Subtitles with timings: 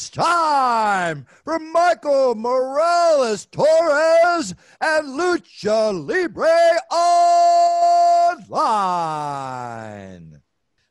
[0.00, 6.48] It's time for Michael Morales Torres and Lucha Libre
[8.40, 10.40] Online.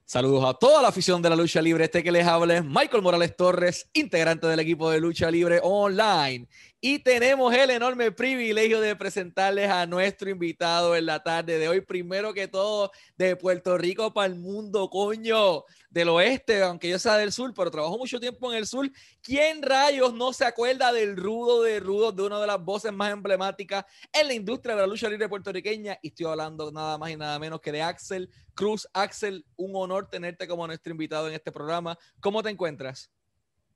[0.05, 1.85] Saludos a toda la afición de la lucha libre.
[1.85, 6.47] Este que les habla es Michael Morales Torres, integrante del equipo de lucha libre online.
[6.81, 11.81] Y tenemos el enorme privilegio de presentarles a nuestro invitado en la tarde de hoy.
[11.81, 17.17] Primero que todo, de Puerto Rico para el mundo, coño del oeste, aunque yo sea
[17.17, 18.89] del sur, pero trabajo mucho tiempo en el sur.
[19.21, 23.11] ¿Quién rayos no se acuerda del rudo de rudos, de una de las voces más
[23.11, 23.83] emblemáticas
[24.13, 25.99] en la industria de la lucha libre puertorriqueña?
[26.01, 28.87] Y estoy hablando nada más y nada menos que de Axel Cruz.
[28.93, 31.97] Axel, un honor tenerte como nuestro invitado en este programa.
[32.21, 33.11] ¿Cómo te encuentras?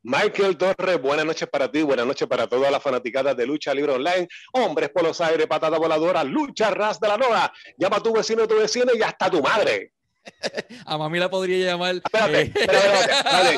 [0.03, 3.93] Michael Torres, buenas noches para ti, buenas noches para todas las fanaticadas de Lucha Libre
[3.93, 8.11] Online, hombres por los aires, patada voladora, lucha ras de la noa, llama a tu
[8.11, 9.93] vecino, tu vecina y hasta tu madre.
[10.85, 11.95] A mami la podría llamar.
[11.95, 12.51] Espérate, eh.
[12.55, 13.57] espérate, espérate.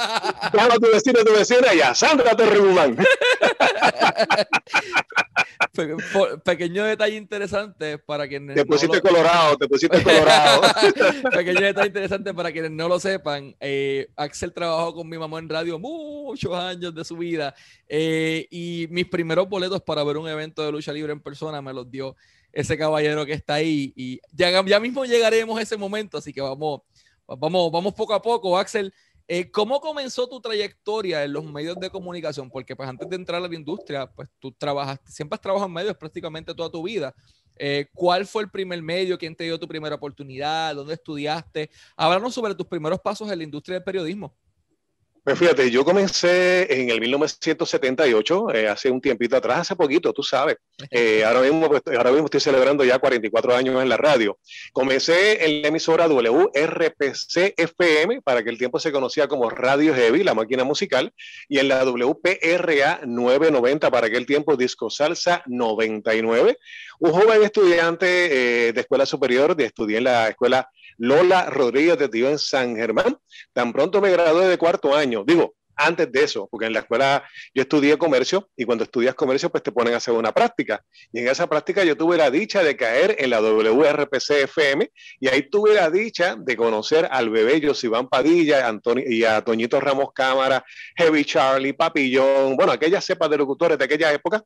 [0.57, 2.31] Llama a tu vecino, tu vecina y a Sandra
[6.43, 8.55] Pequeño detalle interesante para quienes.
[8.55, 10.61] Te pusiste colorado, te pusiste colorado.
[11.31, 13.55] Pequeño detalle interesante para quienes no lo sepan.
[13.59, 17.53] Eh, Axel trabajó con mi mamá en radio muchos años de su vida
[17.87, 21.73] eh, y mis primeros boletos para ver un evento de lucha libre en persona me
[21.73, 22.15] los dio
[22.51, 23.93] ese caballero que está ahí.
[23.95, 26.81] Y ya, ya mismo llegaremos a ese momento, así que vamos,
[27.27, 28.57] vamos, vamos poco a poco.
[28.57, 28.93] Axel,
[29.27, 32.49] eh, ¿cómo comenzó tu trayectoria en los medios de comunicación?
[32.49, 35.73] Porque pues antes de entrar a la industria, pues tú trabajaste, siempre has trabajado en
[35.73, 37.13] medios prácticamente toda tu vida.
[37.57, 39.17] Eh, ¿Cuál fue el primer medio?
[39.17, 40.75] ¿Quién te dio tu primera oportunidad?
[40.75, 41.69] ¿Dónde estudiaste?
[41.95, 44.35] Háblanos sobre tus primeros pasos en la industria del periodismo.
[45.25, 50.21] Pues fíjate, yo comencé en el 1978, eh, hace un tiempito atrás, hace poquito, tú
[50.21, 50.57] sabes.
[50.91, 54.37] Eh, ahora, mismo, pues, ahora mismo estoy celebrando ya 44 años en la radio.
[54.73, 60.23] Comencé en la emisora WRPC FM, para que el tiempo se conocía como Radio Heavy,
[60.23, 61.13] la máquina musical,
[61.47, 66.57] y en la WPRA 990, para aquel tiempo Disco Salsa 99.
[66.99, 72.09] Un joven estudiante eh, de escuela superior, de, estudié en la escuela Lola Rodríguez de
[72.09, 73.17] Tío en San Germán.
[73.53, 77.23] Tan pronto me gradué de cuarto año, digo, antes de eso, porque en la escuela
[77.53, 80.83] yo estudié comercio y cuando estudias comercio pues te ponen a hacer una práctica.
[81.11, 84.89] Y en esa práctica yo tuve la dicha de caer en la WRPC FM
[85.19, 88.71] y ahí tuve la dicha de conocer al bebé Josiván Padilla
[89.05, 90.63] y a Toñito Ramos Cámara,
[90.95, 94.43] Heavy Charlie, Papillón, bueno, aquellas cepas de locutores de aquella época.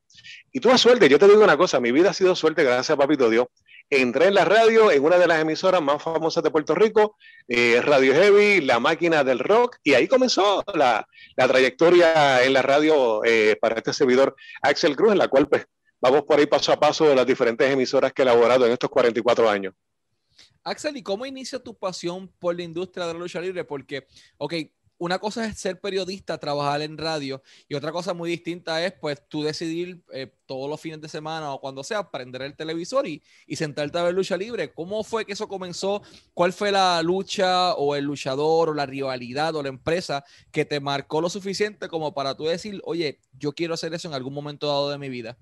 [0.52, 2.96] Y tuve suerte, yo te digo una cosa, mi vida ha sido suerte gracias a
[2.96, 3.46] Papito Dios
[3.90, 7.16] entré en la radio en una de las emisoras más famosas de Puerto Rico,
[7.48, 11.06] eh, Radio Heavy, la máquina del rock, y ahí comenzó la,
[11.36, 15.66] trayectoria en la radio eh, para este servidor Axel Cruz, en la cual pues
[16.00, 18.90] vamos por ahí paso a paso de las diferentes emisoras que he elaborado en estos
[18.90, 19.74] 44 años.
[20.62, 23.64] Axel, ¿y cómo inicia tu pasión por la industria de la lucha libre?
[23.64, 24.06] Porque,
[24.36, 24.54] ok,
[25.00, 29.26] una cosa es ser periodista, trabajar en radio, y otra cosa muy distinta es, pues,
[29.28, 33.22] tú decidir eh, todos los fines de semana o cuando sea, prender el televisor y,
[33.46, 34.74] y, sentarte a ver lucha libre.
[34.74, 36.02] ¿Cómo fue que eso comenzó?
[36.34, 40.22] ¿Cuál fue la lucha o el luchador o la rivalidad o la empresa
[40.52, 44.14] que te marcó lo suficiente como para tú decir, oye, yo quiero hacer eso en
[44.14, 45.38] algún momento dado de mi vida?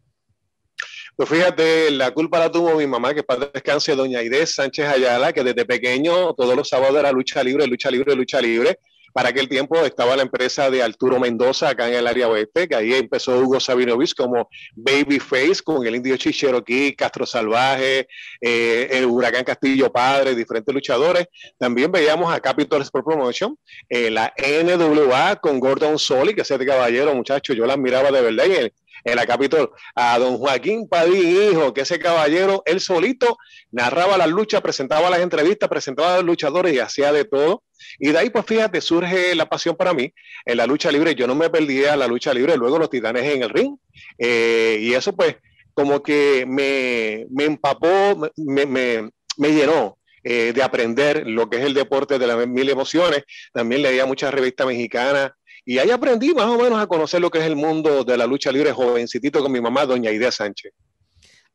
[1.16, 5.32] Pues fíjate, la culpa la tuvo mi mamá, que para descanse, doña Inés Sánchez Ayala,
[5.32, 8.78] que desde pequeño todos los sábados era lucha libre, lucha libre, lucha libre
[9.12, 12.74] para aquel tiempo estaba la empresa de Arturo Mendoza acá en el área oeste, que
[12.74, 18.08] ahí empezó Hugo Sabinovich como Babyface con el indio Chicheroquí, Castro Salvaje,
[18.40, 21.26] eh, el Huracán Castillo Padre, diferentes luchadores.
[21.58, 23.56] También veíamos a Capital Sport Promotion,
[23.88, 28.44] eh, la NWA con Gordon Soli, que ese caballero, muchacho, yo la admiraba de verdad.
[28.46, 28.72] Y
[29.04, 33.36] en la Capitol, a don Joaquín Padín, hijo, que ese caballero, él solito,
[33.70, 37.62] narraba las luchas, presentaba las entrevistas, presentaba a los luchadores y hacía de todo.
[37.98, 40.12] Y de ahí, pues fíjate, surge la pasión para mí
[40.44, 41.14] en la lucha libre.
[41.14, 43.76] Yo no me perdía la lucha libre, luego los titanes en el ring.
[44.18, 45.36] Eh, y eso, pues,
[45.74, 51.64] como que me, me empapó, me, me, me llenó eh, de aprender lo que es
[51.64, 53.22] el deporte de las mil emociones.
[53.52, 55.32] También leía muchas revistas mexicanas
[55.68, 58.26] y ahí aprendí más o menos a conocer lo que es el mundo de la
[58.26, 60.72] lucha libre jovencitito con mi mamá, doña Idea Sánchez.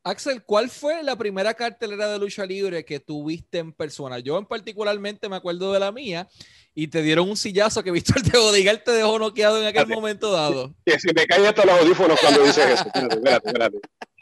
[0.04, 4.20] Axel, ¿cuál fue la primera cartelera de lucha libre que tuviste en persona?
[4.20, 6.28] Yo en particularmente me acuerdo de la mía
[6.76, 10.30] y te dieron un sillazo que Víctor de Odigal te dejó noqueado en aquel momento
[10.30, 10.72] dado.
[10.86, 12.84] Que si me caen hasta los audífonos cuando dices eso.
[12.94, 13.78] Espérate, espérate,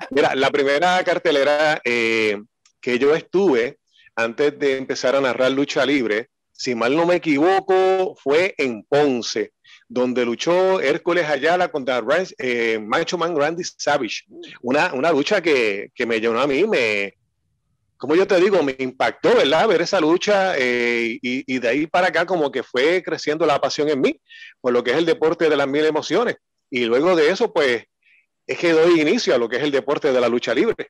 [0.09, 2.41] Mira, la primera cartelera eh,
[2.81, 3.77] que yo estuve
[4.17, 9.53] antes de empezar a narrar lucha libre, si mal no me equivoco, fue en Ponce
[9.93, 12.03] donde luchó Hércules Ayala contra
[12.39, 14.25] eh, Macho Man Randy Savage.
[14.62, 17.15] Una, una lucha que, que, me llenó a mí, me,
[17.99, 19.69] como yo te digo, me impactó, ¿verdad?
[19.69, 23.91] Ver esa lucha eh, y, de ahí para acá como que fue creciendo la pasión
[23.91, 24.19] en mí
[24.62, 26.37] por lo que es el deporte de las mil emociones.
[26.71, 27.85] Y luego de eso, pues,
[28.47, 30.89] es que doy inicio a lo que es el deporte de la lucha libre.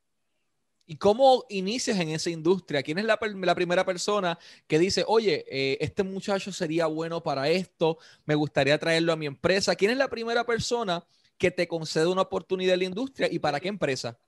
[0.87, 2.83] ¿Y cómo inicias en esa industria?
[2.83, 7.99] ¿Quién es la, primera persona que dice, oye, eh, este muchacho sería bueno para esto,
[8.25, 9.77] me gustaría traerlo a mi empresa?
[9.77, 11.05] ¿Quién es la primera persona
[11.39, 14.19] que te concede una oportunidad en la industria y para qué empresa?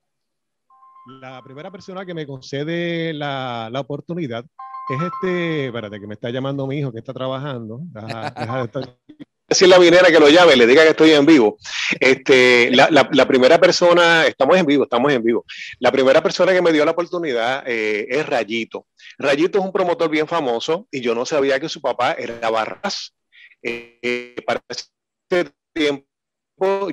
[1.21, 4.45] La primera persona que me concede la, oportunidad
[4.89, 7.81] es este, espérate, que me está llamando mi hijo que está trabajando.
[7.83, 8.33] Deja,
[9.55, 11.59] decir la minera que lo llame, le diga que estoy en vivo.
[11.99, 15.45] Este, la, primera persona, estamos en vivo, estamos en vivo.
[15.79, 18.87] La primera persona que me dio la oportunidad eh, es Rayito.
[19.19, 23.15] Rayito es un promotor bien famoso y yo no sabía que su papá era Barras.
[23.63, 26.05] Eh, para ese tiempo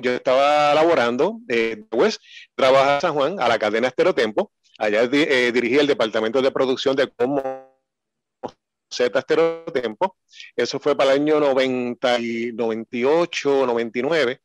[0.00, 2.18] yo estaba laborando, eh, después
[2.54, 4.52] trabaja en San Juan a la cadena Esterotempo.
[4.78, 7.61] Allá dirigí el departamento de producción de cómo
[8.92, 10.16] Z Estereotempo.
[10.54, 14.40] Eso fue para el año 90 y 98, 99.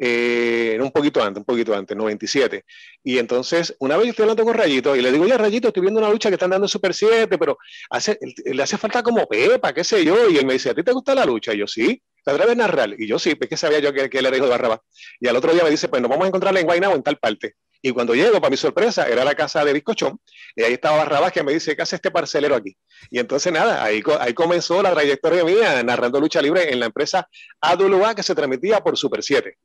[0.00, 2.64] Eh, un poquito antes, un poquito antes, 97.
[3.02, 5.80] Y entonces, una vez yo estoy hablando con Rayito y le digo, ya Rayito, estoy
[5.80, 7.58] viendo una lucha que están dando Super 7, pero
[7.90, 10.30] hace, le hace falta como Pepa, qué sé yo.
[10.30, 11.52] Y él me dice, ¿a ti te gusta la lucha?
[11.52, 12.00] Y yo, sí.
[12.24, 12.94] ¿Te atreves a narrar?
[12.96, 14.80] Y yo, sí, pues que sabía yo que, que él era hijo de Barrabás.
[15.18, 17.16] Y al otro día me dice, pues nos vamos a encontrar en Guaynabo en tal
[17.16, 17.56] parte.
[17.80, 20.20] Y cuando llego, para mi sorpresa, era la casa de Bizcochón,
[20.56, 22.76] y ahí estaba Barrabás que me dice, ¿qué hace este parcelero aquí?
[23.10, 27.28] Y entonces nada, ahí, ahí comenzó la trayectoria mía narrando lucha libre en la empresa
[27.60, 29.56] AWA que se transmitía por Super 7.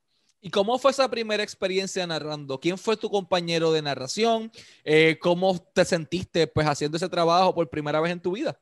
[0.46, 2.60] ¿Y cómo fue esa primera experiencia narrando?
[2.60, 4.52] ¿Quién fue tu compañero de narración?
[4.84, 8.60] Eh, ¿Cómo te sentiste pues haciendo ese trabajo por primera vez en tu vida?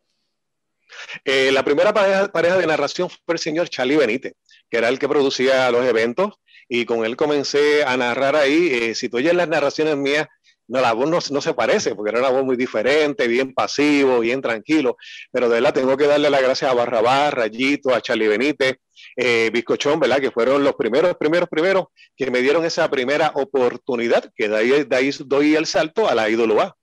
[1.25, 4.33] Eh, la primera pareja, pareja, de narración fue el señor Charlie Benítez,
[4.69, 6.35] que era el que producía los eventos
[6.73, 8.69] y con él comencé a narrar ahí.
[8.71, 10.27] Eh, si tú oyes las narraciones mías,
[10.69, 14.41] no, la voz no, se parece, porque era una voz muy diferente, bien pasivo, bien
[14.41, 14.95] tranquilo,
[15.33, 18.77] pero de verdad tengo que darle las gracias a Barrabás, Rayito, a Charlie Benítez,
[19.17, 20.21] eh, Bizcochón, ¿verdad?
[20.21, 24.83] Que fueron los primeros, primeros, primeros que me dieron esa primera oportunidad, que de ahí,
[24.85, 26.77] de ahí doy el salto a la IWA.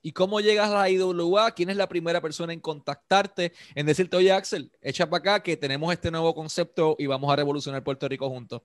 [0.00, 1.50] ¿Y cómo llegas a la IWA?
[1.56, 5.56] ¿Quién es la primera persona en contactarte, en decirte, oye Axel, echa para acá que
[5.56, 8.62] tenemos este nuevo concepto y vamos a revolucionar Puerto Rico juntos?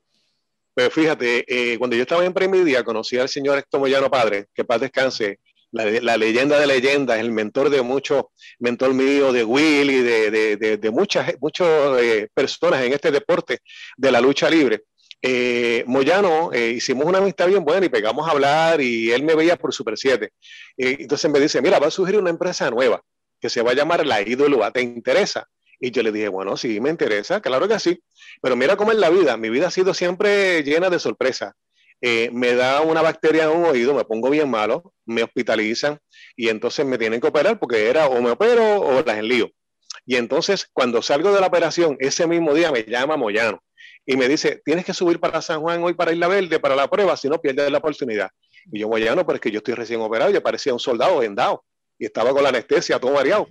[0.74, 4.64] Pero fíjate, eh, cuando yo estaba en Premidia, conocí al señor Héctor Moyano Padre, que
[4.64, 5.40] paz descanse,
[5.72, 8.24] la, leyenda de leyendas, el mentor de muchos,
[8.58, 11.68] mentor mío, de Will y de, muchas, muchas
[12.02, 13.60] eh, personas en este deporte
[13.96, 14.84] de la lucha libre.
[15.22, 19.58] Eh, Moyano, hicimos una amistad bien buena y pegamos a hablar y él me veía
[19.58, 20.32] por Super 7.
[20.78, 23.04] entonces me dice, mira, va a surgir una empresa nueva
[23.40, 25.48] que se va a llamar La Ídolo, ¿te interesa?
[25.80, 28.02] Y yo le dije, bueno, sí, me interesa, claro que sí.
[28.42, 29.38] Pero mira cómo es la vida.
[29.38, 31.54] Mi vida ha sido siempre llena de sorpresas.
[32.02, 36.00] Eh, me da una bacteria en un oído, me pongo bien malo, me hospitalizan
[36.36, 39.50] y entonces me tienen que operar porque era o me opero o las enlío.
[40.06, 43.62] Y entonces cuando salgo de la operación, ese mismo día me llama Moyano
[44.06, 46.90] y me dice, tienes que subir para San Juan hoy para Isla Verde para la
[46.90, 48.30] prueba, si no pierdes la oportunidad.
[48.72, 51.66] Y yo, Moyano, pero es que yo estoy recién operado, yo parecía un soldado vendado
[51.98, 53.48] y estaba con la anestesia todo mareado.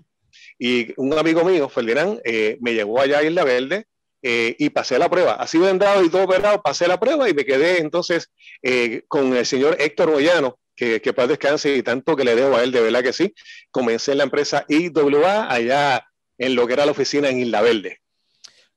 [0.58, 3.86] Y un amigo mío, Ferdinand, eh, me llevó allá a Isla Verde
[4.22, 5.34] eh, y pasé la prueba.
[5.34, 8.30] Así vendado y todo operado, pasé la prueba y me quedé entonces
[8.62, 12.56] eh, con el señor Héctor Moyano, que, que paz descanse y tanto que le debo
[12.56, 13.34] a él, de verdad que sí.
[13.70, 16.06] Comencé en la empresa IWA allá
[16.38, 18.00] en lo que era la oficina en Isla Verde.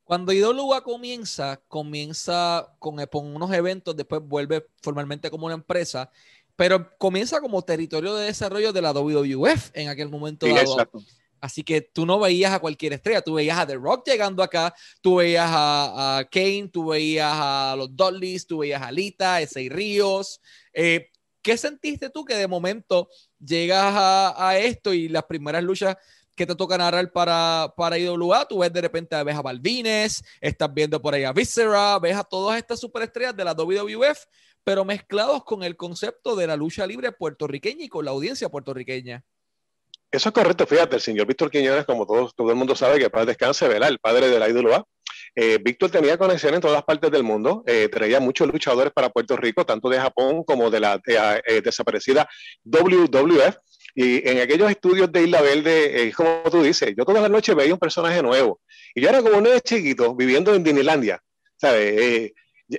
[0.03, 6.11] Cuando IWA comienza, comienza con, con unos eventos, después vuelve formalmente como una empresa
[6.61, 10.45] pero comienza como territorio de desarrollo de la WWF en aquel momento.
[10.45, 11.01] Sí, Exacto.
[11.41, 14.73] Así que tú no veías a cualquier estrella, tú veías a The Rock llegando acá,
[15.01, 20.39] tú veías a, Kane, tú veías a los Dudleys, tú veías a Lita, a Ríos.
[20.71, 21.09] Eh,
[21.41, 25.97] ¿Qué sentiste tú que de momento llegas a, esto y las primeras luchas
[26.35, 30.71] que te toca narrar para, para IWA, tú ves de repente, ves a Balvines, estás
[30.73, 34.25] viendo por ahí a Viscera, ves a todas estas superestrellas de la WWF,
[34.63, 39.25] pero mezclados con el concepto de la lucha libre puertorriqueña y con la audiencia puertorriqueña.
[40.11, 43.09] Eso es correcto, fíjate, el señor Víctor Quiñones, como todos, todo el mundo sabe que
[43.09, 43.89] para descanse, ¿verdad?
[43.89, 44.85] El padre de la IWA.
[45.35, 49.37] Eh, Víctor tenía conexión en todas partes del mundo, eh, traía muchos luchadores para Puerto
[49.37, 52.27] Rico, tanto de Japón como de la eh, desaparecida
[52.65, 53.55] WWF.
[53.95, 57.73] Y en aquellos estudios de Isla Verde, como tú dices, yo todas las noches veía
[57.73, 58.59] un personaje nuevo.
[58.93, 61.21] Y yo era como un niño chiquito viviendo en Disneylandia.
[61.57, 62.31] ¿sabes?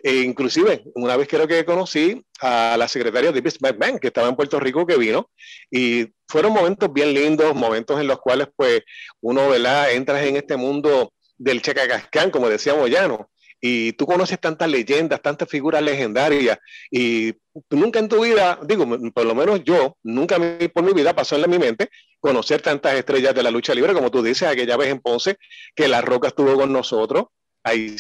[0.03, 4.29] E inclusive, una vez creo que conocí a la secretaria de Vince McMahon, que estaba
[4.29, 5.31] en Puerto Rico, que vino,
[5.71, 8.81] y fueron momentos bien lindos, momentos en los cuales, pues,
[9.21, 13.29] uno, ¿verdad?, entras en este mundo del chacacascán, como decía Moyano,
[13.61, 16.59] y tú conoces tantas leyendas, tantas figuras legendarias
[16.91, 17.33] y
[17.71, 18.85] nunca en tu vida, digo,
[19.15, 20.37] por lo menos yo, nunca
[20.75, 24.11] por mi vida pasó en mi mente conocer tantas estrellas de la lucha libre como
[24.11, 25.37] tú dices, aquella vez en Ponce,
[25.77, 27.27] que La Roca estuvo con nosotros,
[27.63, 27.97] ahí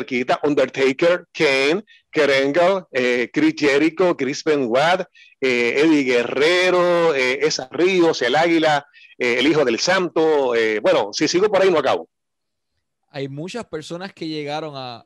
[0.00, 5.02] cerquita, Undertaker, Kane, Kerengal, eh, Chris Jericho, Chris Benoit,
[5.40, 8.86] eh, Eddie Guerrero, eh, Esa Ríos, El Águila,
[9.18, 12.08] eh, El Hijo del Santo, bueno, si sigo por ahí no acabo
[13.12, 15.04] hay muchas personas que llegaron a,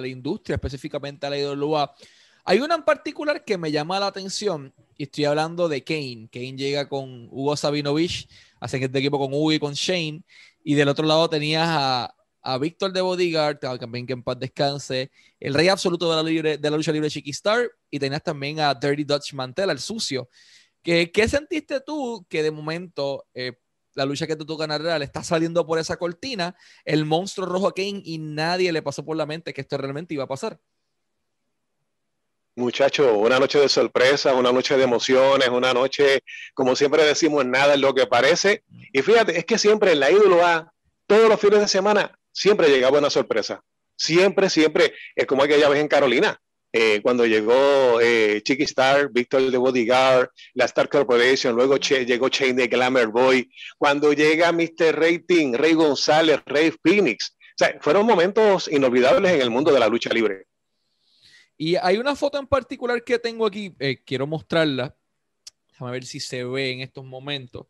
[0.00, 1.92] la industria, específicamente a la IWA.
[2.44, 6.28] Hay una en particular que me llama la atención y estoy hablando de Kane.
[6.32, 8.28] Kane llega con Hugo Sabinovich,
[8.60, 10.22] hace este equipo con Hugo y con Shane.
[10.62, 15.10] Y del otro lado tenías a, a Víctor de Bodyguard, también que en paz descanse,
[15.38, 17.70] el rey absoluto de la, libre, de la lucha libre Chiqui Star.
[17.90, 20.28] Y tenías también a Dirty Dutch Mantel, el sucio.
[20.82, 23.52] ¿Qué, qué sentiste tú que de momento eh,
[23.94, 28.02] la lucha que te toca narrar está saliendo por esa cortina, el monstruo rojo Kane
[28.04, 30.58] y nadie le pasó por la mente que esto realmente iba a pasar.
[32.56, 37.74] Muchacho, una noche de sorpresa, una noche de emociones, una noche, como siempre decimos, nada
[37.74, 38.64] es lo que parece.
[38.92, 40.72] Y fíjate, es que siempre en la ídolo A,
[41.06, 43.62] todos los fines de semana, siempre llegaba una sorpresa.
[43.96, 46.40] Siempre, siempre, es como aquella vez en Carolina.
[46.72, 52.68] Eh, cuando llegó eh, Star, Víctor de Bodyguard, la Star Corporation, luego llegó Chain de
[52.68, 54.94] Glamour Boy, cuando llega Mr.
[54.94, 57.36] Rating, Rey González, Rey Phoenix.
[57.38, 60.46] O sea, fueron momentos inolvidables en el mundo de la lucha libre.
[61.56, 64.96] Y hay una foto en particular que tengo aquí, eh, quiero mostrarla.
[65.68, 67.66] Déjame ver si se ve en estos momentos.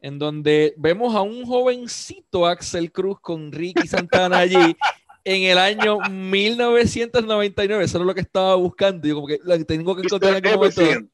[0.00, 4.76] En donde vemos a un jovencito Axel Cruz con Ricky Santana allí
[5.24, 7.84] en el año 1999.
[7.84, 9.06] Eso es lo que estaba buscando.
[9.06, 11.12] Yo como que tengo que encontrar en algún momento.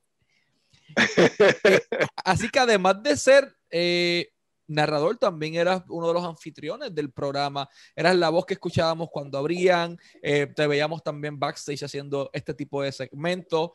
[2.25, 4.29] Así que además de ser eh,
[4.67, 7.69] narrador, también eras uno de los anfitriones del programa.
[7.97, 9.99] Eras la voz que escuchábamos cuando abrían.
[10.23, 13.71] Eh, te veíamos también backstage haciendo este tipo de segmentos.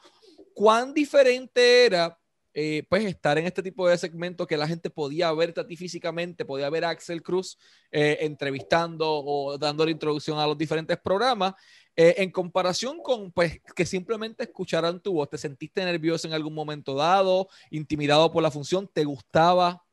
[0.53, 2.17] ¿Cuán diferente era
[2.53, 5.77] eh, pues estar en este tipo de segmento que la gente podía verte a ti
[5.77, 7.59] físicamente, podía ver a Axel Cruz
[7.91, 11.53] eh, entrevistando o dando la introducción a los diferentes programas,
[11.95, 15.29] eh, en comparación con pues que simplemente escucharan tu voz.
[15.29, 18.89] ¿Te sentiste nervioso en algún momento dado, intimidado por la función?
[18.91, 19.83] ¿Te gustaba?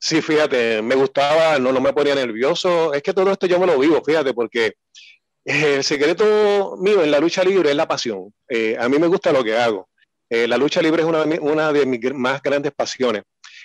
[0.00, 2.94] Sí, fíjate, me gustaba, no, no me ponía nervioso.
[2.94, 4.74] Es que todo esto yo me lo vivo, fíjate, porque
[5.44, 8.32] el secreto mío en la lucha libre es la pasión.
[8.78, 9.88] a mí me gusta lo que hago.
[10.34, 13.22] Eh, la lucha libre es una, de mis más grandes pasiones.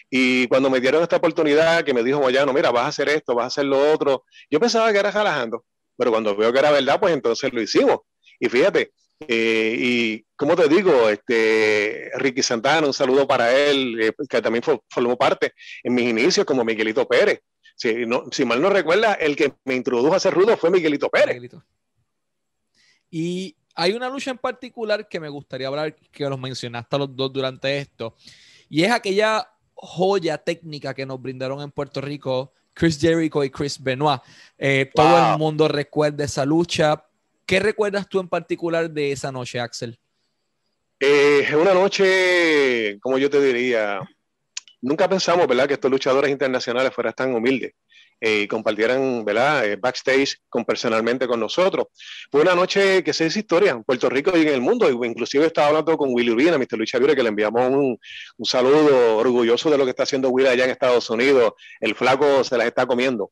[0.07, 3.33] Y cuando me dieron esta oportunidad, que me dijo Moyano, mira, vas a hacer esto,
[3.33, 5.65] vas a hacer lo otro, yo pensaba que era relajando,
[5.97, 8.01] pero cuando veo que era verdad, pues entonces lo hicimos.
[8.39, 8.91] Y fíjate,
[9.27, 14.63] eh, y como te digo, este, Ricky Santana, un saludo para él, eh, que también
[14.89, 17.41] formó parte en mis inicios como Miguelito Pérez.
[17.75, 21.09] Si, no, si mal no recuerda, el que me introdujo a ser rudo fue Miguelito
[21.09, 21.29] Pérez.
[21.29, 21.63] Miguelito.
[23.09, 27.15] Y hay una lucha en particular que me gustaría hablar, que los mencionaste a los
[27.15, 28.13] dos durante esto,
[28.69, 33.81] y es aquella joya técnica que nos brindaron en Puerto Rico Chris Jericho y Chris
[33.81, 34.21] Benoit.
[34.57, 37.03] Eh, todo el mundo recuerda esa lucha.
[37.45, 39.97] ¿Qué recuerdas tú en particular de esa noche, Axel?
[40.99, 43.99] Eh, una noche, como yo te diría,
[44.81, 47.73] nunca pensamos, ¿verdad?, que estos luchadores internacionales fueran tan humildes
[48.21, 49.65] y compartieran, ¿verdad?
[49.65, 51.87] Eh, backstage con, personalmente con nosotros.
[52.31, 54.89] Fue una noche que se hizo historia en Puerto Rico y en el mundo.
[54.89, 56.77] Inclusive estaba hablando con Willy Urbina, Mr.
[56.77, 57.99] Luis Xavier, que le enviamos un,
[58.37, 61.53] un, saludo orgulloso de lo que está haciendo Willy allá en Estados Unidos.
[61.79, 63.31] El flaco se las está comiendo.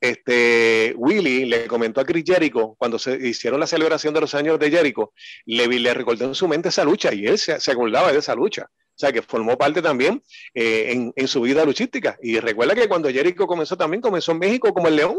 [0.00, 4.58] Este, Willy le comentó a Chris Jericho, cuando se hicieron la celebración de los años
[4.58, 5.12] de Jericho,
[5.46, 8.34] le, le recordó en su mente esa lucha y él se, se acordaba de esa
[8.34, 8.68] lucha.
[8.98, 10.20] O sea, que formó parte también
[10.52, 12.18] eh, en, su vida luchística.
[12.20, 15.18] Y recuerda que cuando Jericho comenzó también, comenzó en México como el León.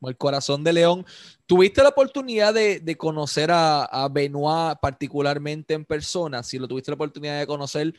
[0.00, 1.04] Como el corazón de León.
[1.44, 6.42] ¿Tuviste la oportunidad de, conocer a, Benoit particularmente en persona?
[6.42, 7.92] Si lo tuviste la oportunidad de conocer,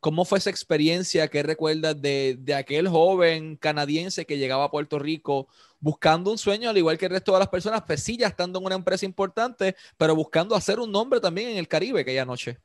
[0.00, 1.28] ¿cómo fue esa experiencia?
[1.28, 5.46] ¿Qué recuerdas de, aquel joven canadiense que llegaba a Puerto Rico
[5.78, 8.64] buscando un sueño, al igual que el resto de las personas, pues sí, estando en
[8.64, 12.58] una empresa importante, pero buscando hacer un nombre también en el Caribe aquella noche?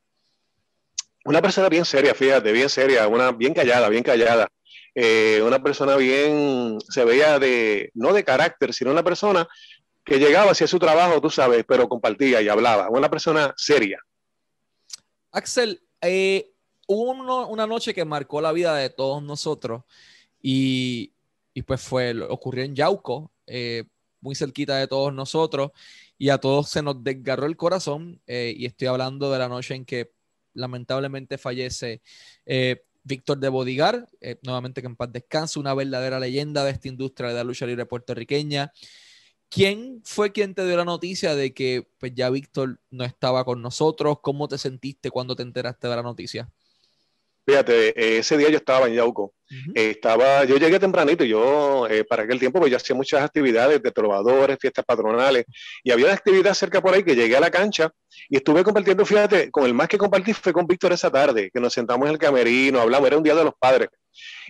[1.24, 4.50] Una persona bien seria, fíjate, bien seria, una bien callada, bien callada.
[4.96, 9.48] Eh, una persona bien, se veía de, no de carácter, sino una persona
[10.04, 12.90] que llegaba, hacía su trabajo, tú sabes, pero compartía y hablaba.
[12.90, 14.00] Una persona seria.
[15.32, 16.52] Axel, eh,
[16.88, 19.84] hubo una noche que marcó la vida de todos nosotros
[20.42, 21.14] y,
[21.54, 23.86] y pues fue, ocurrió en Yauco, eh,
[24.20, 25.72] muy cerquita de todos nosotros
[26.18, 29.84] y a todos se nos desgarró el corazón y estoy hablando de la noche en
[29.84, 30.12] que
[30.54, 32.02] lamentablemente fallece
[32.46, 36.88] eh, Víctor de Bodigar, eh, nuevamente que en paz descanse, una verdadera leyenda de esta
[36.88, 38.72] industria de la lucha libre puertorriqueña.
[39.50, 43.62] ¿Quién fue quien te dio la noticia de que pues, ya Víctor no estaba con
[43.62, 44.18] nosotros?
[44.22, 46.50] ¿Cómo te sentiste cuando te enteraste de la noticia?
[47.46, 49.34] Fíjate, eh, ese día yo estaba en Yauco.
[49.76, 53.92] estaba, yo llegué tempranito, yo eh, para aquel tiempo pues yo hacía muchas actividades de
[53.92, 55.46] trovadores, fiestas patronales,
[55.84, 57.92] y había una actividad cerca por ahí que llegué a la cancha
[58.30, 61.60] y estuve compartiendo, fíjate, con el más que compartí fue con Víctor esa tarde, que
[61.60, 63.90] nos sentamos en el camerino, hablamos, era un día de los padres.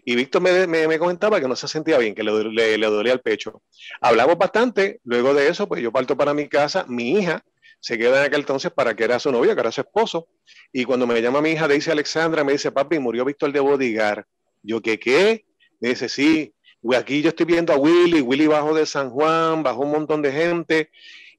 [0.06, 3.14] Y Víctor me, me, comentaba que no se sentía bien, que le, le, le dolía
[3.14, 3.62] el pecho.
[4.02, 7.44] Hablamos bastante, luego de eso, pues yo parto para mi casa, mi hija
[7.84, 10.30] se queda en aquel entonces para que era su novia, que era su esposo.
[10.72, 14.25] Y cuando me llama mi hija, dice Alexandra, me dice, papi, murió Víctor de Bodigar.
[14.62, 15.44] Yo, ¿qué qué?
[15.82, 16.54] Me dice, sí,
[16.96, 20.32] aquí yo estoy viendo a Willy, Willy bajó de San Juan, bajó un montón de
[20.32, 20.92] gente.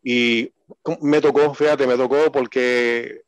[0.02, 0.52] Y
[1.00, 3.22] me tocó, fíjate, me tocó porque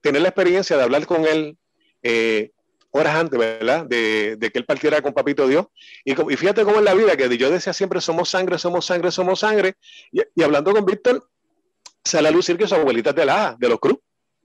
[0.00, 1.58] tener la experiencia de hablar con él
[2.04, 2.52] eh,
[2.92, 3.86] horas antes, ¿verdad?
[3.86, 5.66] De, que él partiera con Papito Dios.
[6.04, 9.10] Y, y, fíjate cómo es la vida, que yo decía siempre, somos sangre, somos sangre,
[9.10, 9.74] somos sangre.
[10.12, 11.28] y hablando con Víctor,
[12.04, 13.98] sale a lucir que su abuelita de la de los Cruz.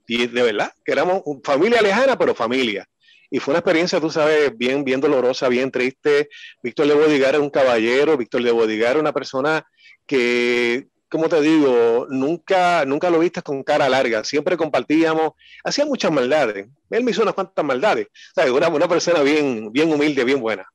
[0.06, 2.88] Y de verdad, que éramos familia lejana, pero familia.
[3.30, 6.30] Y fue una experiencia, tú sabes, bien, bien dolorosa, bien triste.
[6.62, 9.66] Víctor de Bodigar era un caballero, Víctor de Bodigar era una persona
[10.06, 16.10] que, como te digo, nunca, nunca lo viste con cara larga, siempre compartíamos, hacía muchas
[16.10, 16.68] maldades.
[16.88, 18.06] Él me hizo unas cuantas maldades.
[18.06, 20.66] O sea, una, una persona bien, bien humilde, bien buena.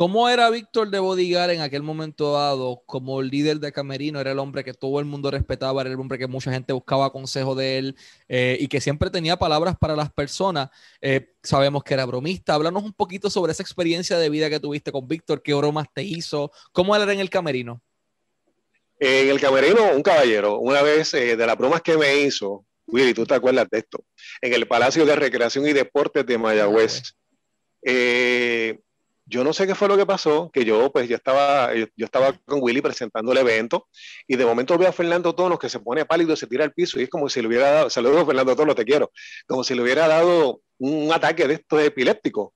[0.00, 4.18] ¿Cómo era Víctor de Bodigar en aquel momento dado como líder de Camerino?
[4.18, 7.12] Era el hombre que todo el mundo respetaba, era el hombre que mucha gente buscaba
[7.12, 10.70] consejo de él eh, y que siempre tenía palabras para las personas.
[11.02, 12.54] Eh, sabemos que era bromista.
[12.54, 16.02] Háblanos un poquito sobre esa experiencia de vida que tuviste con Víctor, qué bromas te
[16.02, 17.82] hizo, cómo era en el Camerino.
[18.98, 23.12] En el Camerino, un caballero, una vez eh, de las bromas que me hizo, Willy,
[23.12, 24.02] tú te acuerdas de esto,
[24.40, 27.02] en el Palacio de Recreación y Deportes de Mayagüez.
[27.82, 28.80] Eh,
[29.30, 32.60] yo no sé qué fue lo que pasó, que yo pues estaba, yo, estaba con
[32.60, 33.86] Willy presentando el evento
[34.26, 36.98] y de momento veo a Fernando Tonos que se pone pálido, se tira al piso
[36.98, 39.12] y es como si le hubiera dado, saludos Fernando Tonos, te quiero,
[39.46, 42.52] como si le hubiera dado un ataque de estos epilépticos.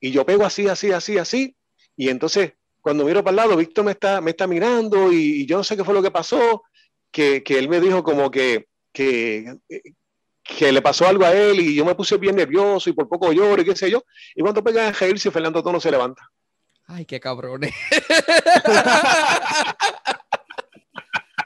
[0.00, 1.56] Y yo pego así, así, así, así,
[1.96, 5.56] y entonces cuando miro para el lado, Víctor me está, me está mirando y, yo
[5.56, 6.64] no sé qué fue lo que pasó,
[7.12, 9.54] que, que él me dijo como que, que,
[10.48, 13.32] que le pasó algo a él y yo me puse bien nervioso y por poco
[13.32, 14.04] lloro y qué sé yo.
[14.34, 16.26] Y cuando pega a reírse, Fernando Tono se levanta.
[16.86, 17.74] Ay, qué cabrones.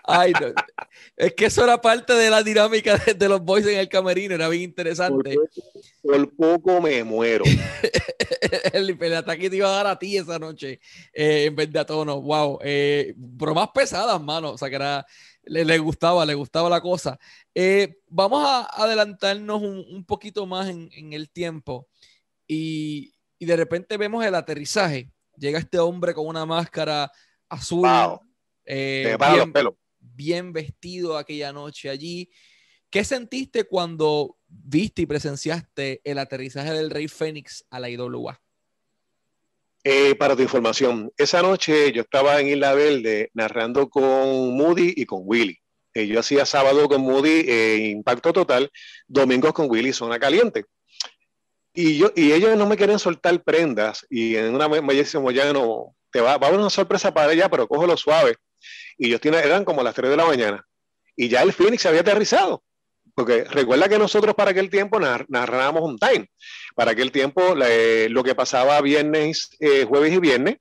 [0.05, 0.33] Ay,
[1.17, 4.49] Es que eso era parte de la dinámica de, los boys en el camerino, era
[4.49, 5.37] bien interesante.
[6.03, 7.45] Por, poco me muero.
[8.73, 10.81] el, ataque te iba a dar a ti esa noche
[11.13, 12.21] eh, en vez de a tono.
[12.21, 12.59] Wow.
[12.63, 14.53] Eh, más pesadas, mano.
[14.53, 15.07] O sea, que era,
[15.45, 17.19] le, gustaba, le gustaba la cosa.
[17.55, 21.89] Eh, vamos a adelantarnos un, poquito más en, el tiempo
[22.47, 25.11] y, de repente vemos el aterrizaje.
[25.37, 27.11] Llega este hombre con una máscara
[27.49, 27.89] azul.
[28.65, 29.17] Eh,
[29.99, 32.31] bien, vestido aquella noche allí.
[32.89, 38.41] ¿Qué sentiste cuando viste y presenciaste el aterrizaje del Rey Fénix a la IWA?
[39.85, 45.07] Eh, para tu información, esa noche yo estaba en Isla Verde narrando con Moody y
[45.07, 45.59] con Willy.
[45.95, 48.71] Eh, yo hacía sábado con Moody eh, Impacto Total,
[49.09, 50.67] domingos con Willy Zona Caliente.
[51.75, 55.53] Y, yo, y ellos no me querían soltar prendas y en una me decían, ya
[55.53, 58.37] no, te va, va a haber una sorpresa para ella, pero cógelo suave.
[58.97, 60.65] Y tienen, eran como las 3 de la mañana.
[61.17, 62.63] Y ya el Phoenix se había aterrizado.
[63.15, 66.29] Porque recuerda que nosotros para aquel tiempo narrábamos un time.
[66.75, 70.57] Para aquel tiempo eh, lo que pasaba viernes, eh, jueves y viernes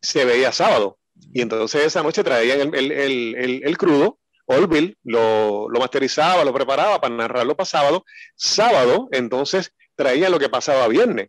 [0.00, 0.98] se veía sábado.
[1.32, 7.56] Y entonces esa noche traían el, crudo, Olville lo, lo masterizaba, lo preparaba para narrarlo
[7.56, 8.04] para sábado.
[8.34, 11.28] Sábado, entonces traían lo que pasaba viernes.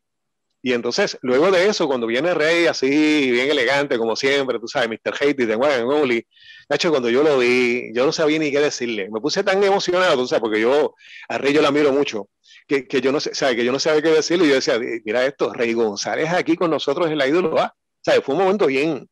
[0.65, 4.87] Y entonces, luego de eso, cuando viene Rey así, bien elegante, como siempre, tú sabes,
[4.87, 5.13] Mr.
[5.19, 6.25] Hate de Wagon Only,
[6.69, 9.09] Nacho, cuando yo lo vi, yo no sabía ni qué decirle.
[9.11, 10.95] Me puse tan emocionado, tú sabes, porque yo
[11.27, 12.29] a Rey yo la miro mucho,
[12.65, 13.57] que, que yo no sé, ¿sabes?
[13.57, 14.45] que yo no sabía qué decirle.
[14.45, 17.75] Y yo decía, mira esto, Rey González aquí con nosotros en la ídolo A.
[17.99, 18.23] ¿Sabes?
[18.23, 19.09] Fue un momento bien,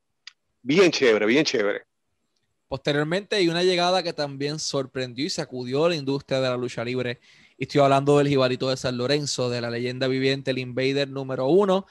[0.61, 1.81] bien chévere, bien chévere.
[2.69, 7.19] Posteriormente hay una llegada que también sorprendió y sacudió la industria de la lucha libre
[7.63, 11.85] estoy hablando del Jibarito de San Lorenzo, de la leyenda viviente, el Invader número uno.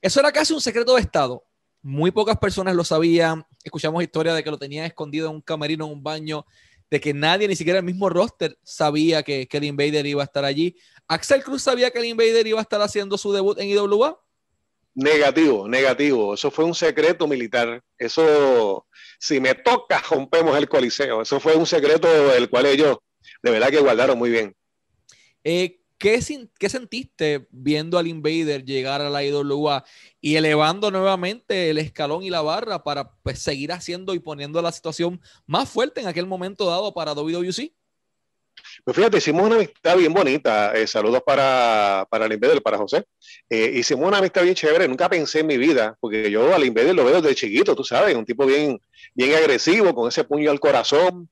[0.00, 1.44] Eso era casi un secreto de Estado.
[1.82, 3.44] Muy pocas personas lo sabían.
[3.64, 6.46] Escuchamos historias de que lo tenían escondido en un camerino, en un baño,
[6.90, 10.44] de que nadie, ni siquiera el mismo roster, sabía que, el Invader iba a estar
[10.44, 10.76] allí.
[11.08, 14.20] ¿Axel Cruz sabía que el Invader iba a estar haciendo su debut en IWA?
[14.94, 16.34] Negativo, negativo.
[16.34, 17.82] Eso fue un secreto militar.
[17.98, 18.86] Eso,
[19.18, 21.22] si me toca, rompemos el coliseo.
[21.22, 22.98] Eso fue un secreto del cual ellos
[23.42, 24.56] de verdad que guardaron muy bien.
[25.48, 26.18] Eh, ¿qué,
[26.58, 29.84] ¿qué, sentiste viendo al Invader llegar a la IWA
[30.20, 34.72] y elevando nuevamente el escalón y la barra para pues, seguir haciendo y poniendo la
[34.72, 37.72] situación más fuerte en aquel momento dado para WWC?
[38.82, 40.74] Pues fíjate, hicimos una amistad bien bonita.
[40.74, 43.04] Eh, saludos para, para el Invader, para José.
[43.48, 44.88] Eh, hicimos una amistad bien chévere.
[44.88, 48.16] Nunca pensé en mi vida, porque yo al Invader lo veo desde chiquito, tú sabes,
[48.16, 48.80] un tipo bien,
[49.14, 51.28] bien agresivo, con ese puño al corazón.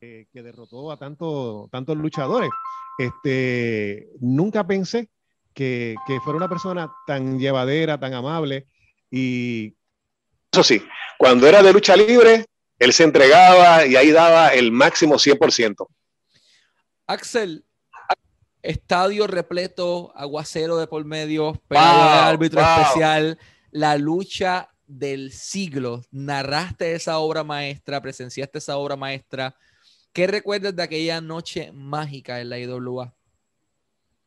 [0.00, 2.48] Eh, que derrotó a tanto, tantos luchadores.
[2.98, 5.08] Este, nunca pensé
[5.54, 8.66] que, que fuera una persona tan llevadera, tan amable
[9.10, 9.74] y...
[10.52, 10.82] Eso sí,
[11.16, 12.44] cuando era de lucha libre,
[12.80, 15.86] él se entregaba y ahí daba el máximo 100%.
[17.06, 17.64] Axel,
[18.62, 23.38] estadio repleto, aguacero de por medio, pero árbitro especial,
[23.70, 26.02] la lucha del siglo.
[26.10, 29.54] Narraste esa obra maestra, presenciaste esa obra maestra.
[30.12, 33.14] ¿Qué recuerdas de aquella noche mágica en la IWA?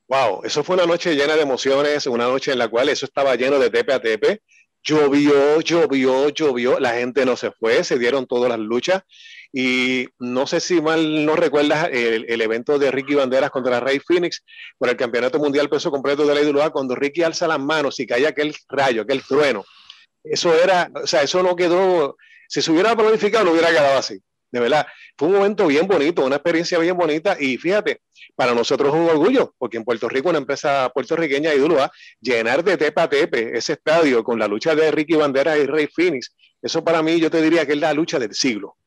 [0.07, 3.35] Wow, eso fue una noche llena de emociones, una noche en la cual eso estaba
[3.35, 4.41] lleno de tepe a tepe.
[4.81, 9.03] Llovió, llovió, llovió, la gente no se fue, se dieron todas las luchas.
[9.51, 14.43] Y no sé si mal no recuerdas el, evento de Ricky Banderas contra Rey Phoenix
[14.77, 18.07] por el Campeonato Mundial Peso Completo de la IWA, cuando Ricky alza las manos y
[18.07, 19.65] cae aquel rayo, aquel trueno.
[20.23, 22.15] Eso era, o sea, eso no quedó,
[22.47, 24.21] si se hubiera planificado, no hubiera quedado así
[24.53, 24.85] de verdad,
[25.17, 28.01] fue un momento bien bonito, una experiencia bien bonita y fíjate,
[28.35, 32.77] para nosotros es un orgullo, porque en Puerto Rico, una empresa puertorriqueña ídola, llenar de
[32.77, 36.83] tepa a tepe ese estadio con la lucha de Ricky Bandera y Rey Phoenix, eso
[36.83, 38.77] para mí yo te diría que es la lucha del siglo.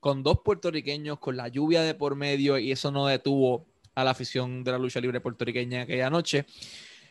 [0.00, 4.12] Con dos puertorriqueños, con la lluvia de por medio y eso no detuvo a la
[4.12, 6.46] afición de la lucha libre puertorriqueña aquella noche.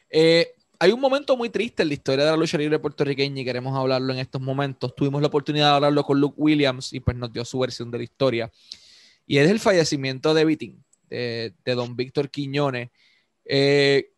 [0.10, 3.46] Eh, hay un momento muy triste en la historia de la lucha libre puertorriqueña y
[3.46, 4.96] queremos hablarlo en estos momentos.
[4.96, 8.00] Tuvimos la oportunidad de hablarlo con Luke Williams y pues nos dio su versión de
[8.00, 8.52] la historia.
[9.26, 12.90] Y es el fallecimiento de Vitín, de, don Víctor Quiñones.
[13.46, 14.12] Eh,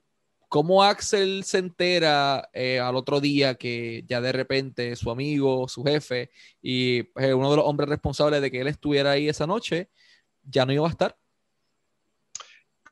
[0.48, 5.84] ¿Cómo Axel se entera eh, al otro día que ya de repente su amigo, su
[5.84, 9.89] jefe y pues, uno de los hombres responsables de que él estuviera ahí esa noche
[10.44, 11.18] ya no iba a estar?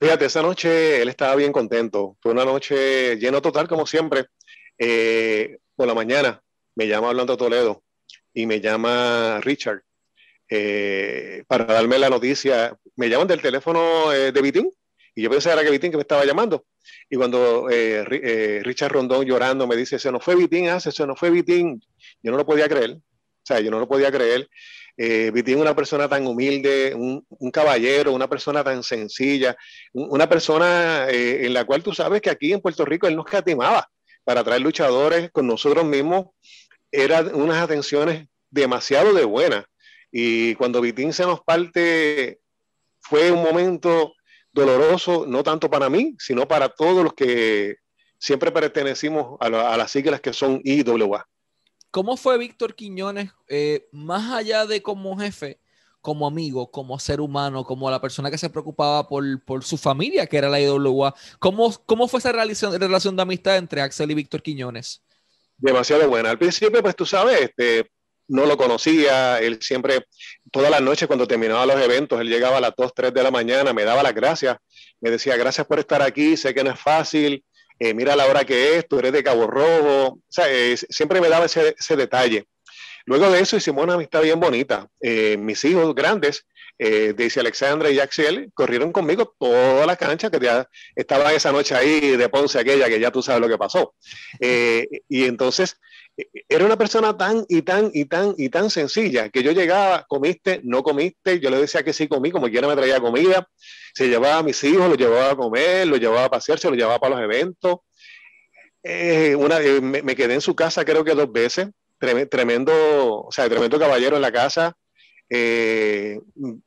[0.04, 2.18] Fíjate, esa noche él estaba bien contento.
[2.20, 4.26] Fue una noche lleno total, como siempre.
[4.78, 6.44] Eh, por la mañana
[6.76, 7.86] me llama Orlando Toledo
[8.34, 9.84] y me llama Richard
[10.50, 12.78] eh, para darme la noticia.
[12.98, 14.70] Me llaman del teléfono eh, de Vitín
[15.16, 16.66] y yo pensé era que Vitín que me estaba llamando.
[17.10, 21.30] Y cuando Richard Rondón llorando me dice, se nos fue Vitín, hace, se nos fue
[21.30, 21.82] Vitín,
[22.22, 22.92] yo no lo podía creer.
[22.92, 24.50] O sea, yo no lo podía creer.
[24.95, 29.56] Eh, Vitín una persona tan humilde, un, caballero, una persona tan sencilla,
[29.93, 33.25] una persona eh, en la cual tú sabes que aquí en Puerto Rico él nos
[33.25, 33.89] catimaba
[34.23, 36.27] para traer luchadores con nosotros mismos.
[36.91, 39.65] Eran unas atenciones demasiado de buenas.
[40.12, 42.39] Y cuando Vitín se nos parte,
[43.01, 44.13] fue un momento
[44.51, 47.77] doloroso, no tanto para mí, sino para todos los que
[48.19, 51.27] siempre pertenecimos a, a las siglas que son IWA.
[51.93, 55.60] ¿Cómo fue Víctor Quiñones, eh, más allá de como jefe,
[56.01, 60.38] como amigo, como ser humano, como la persona que se preocupaba por, su familia, que
[60.38, 61.13] era la IWA?
[61.38, 65.03] ¿Cómo, cómo fue esa relación, relación de amistad entre Axel y Víctor Quiñones?
[65.56, 66.32] Demasiado buena.
[66.32, 67.91] Al principio, pues tú sabes, este,
[68.27, 70.08] no lo conocía, él siempre,
[70.51, 73.29] todas las noches cuando terminaba los eventos, él llegaba a las 2, 3 de la
[73.29, 74.58] mañana, me daba las gracias,
[74.99, 77.45] me decía, gracias por estar aquí, sé que no es fácil,
[77.79, 81.45] eh, mira la hora que es, tú eres de Cabo Rojo, eh, siempre me daba
[81.45, 82.45] ese, detalle.
[83.05, 84.88] Luego de eso hicimos una amistad bien bonita.
[85.01, 86.45] Eh, mis hijos grandes,
[86.77, 92.17] Daisy Alexandra y Axel, corrieron conmigo toda la cancha que ya estaba esa noche ahí
[92.17, 93.95] de Ponce aquella, que ya tú sabes lo que pasó.
[94.39, 95.77] y entonces
[96.47, 100.62] era una persona tan y tan y tan y tan sencilla que yo llegaba, comiste,
[100.63, 103.47] no comiste, yo le decía que sí comí, como quiera me traía comida,
[103.93, 106.99] se llevaba a mis hijos, los llevaba a comer, los llevaba a pasearse, los llevaba
[106.99, 107.77] para los eventos.
[108.83, 112.73] Eh, una, eh, me, quedé en su casa creo que dos veces, tremendo,
[113.25, 114.75] o sea, tremendo caballero en la casa.
[115.29, 116.19] Eh,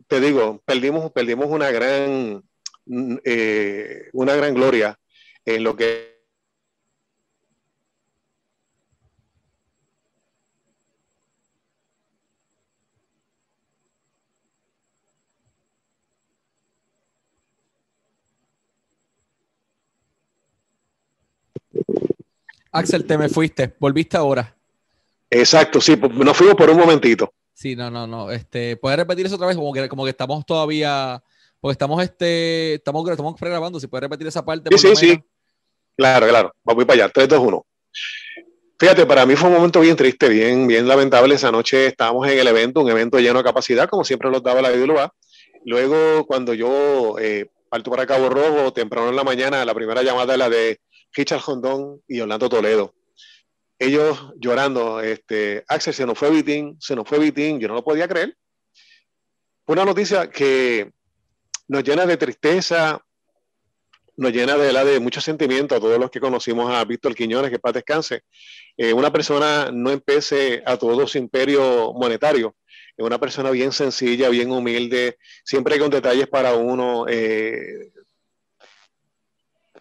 [0.06, 2.42] te digo, perdimos, perdimos una gran,
[2.86, 4.98] una gran gloria
[5.44, 6.16] en lo que
[22.76, 24.54] Axel, te me fuiste, volviste ahora.
[25.30, 27.32] Exacto, sí, nos fuimos por un momentito.
[27.56, 28.30] Sí, no, no, no.
[28.30, 29.56] Este, ¿Puedes repetir eso otra vez?
[29.56, 31.22] Como que, como que estamos todavía,
[31.58, 33.80] porque estamos, este, estamos, estamos pregrabando.
[33.80, 34.68] Si puedes repetir esa parte.
[34.76, 35.24] Sí, sí, sí.
[35.96, 36.54] Claro, claro.
[36.62, 37.12] Vamos para allá.
[37.12, 37.66] 3, 2, 1.
[38.78, 41.34] Fíjate, para mí fue un momento bien triste, bien, bien lamentable.
[41.34, 44.60] Esa noche estábamos en el evento, un evento lleno de capacidad, como siempre los daba
[44.60, 45.14] la IWA.
[45.64, 50.34] Luego, cuando yo eh, parto para Cabo Rojo, temprano en la mañana, la primera llamada
[50.34, 50.78] es la de
[51.14, 52.92] Richard Hondón y Orlando Toledo.
[53.78, 57.84] Ellos llorando, este, Axel, se nos fue Vitín, se nos fue Vitín, yo no lo
[57.84, 58.36] podía creer.
[59.66, 60.92] Una noticia que
[61.68, 63.04] nos llena de tristeza,
[64.16, 67.50] nos llena de, la de mucho sentimiento a todos los que conocimos a Víctor Quiñones,
[67.50, 68.22] que paz descanse.
[68.76, 72.56] Eh, una persona no empece a todo su imperio monetario,
[72.96, 77.06] es una persona bien sencilla, bien humilde, siempre con detalles para uno.
[77.08, 77.92] Eh,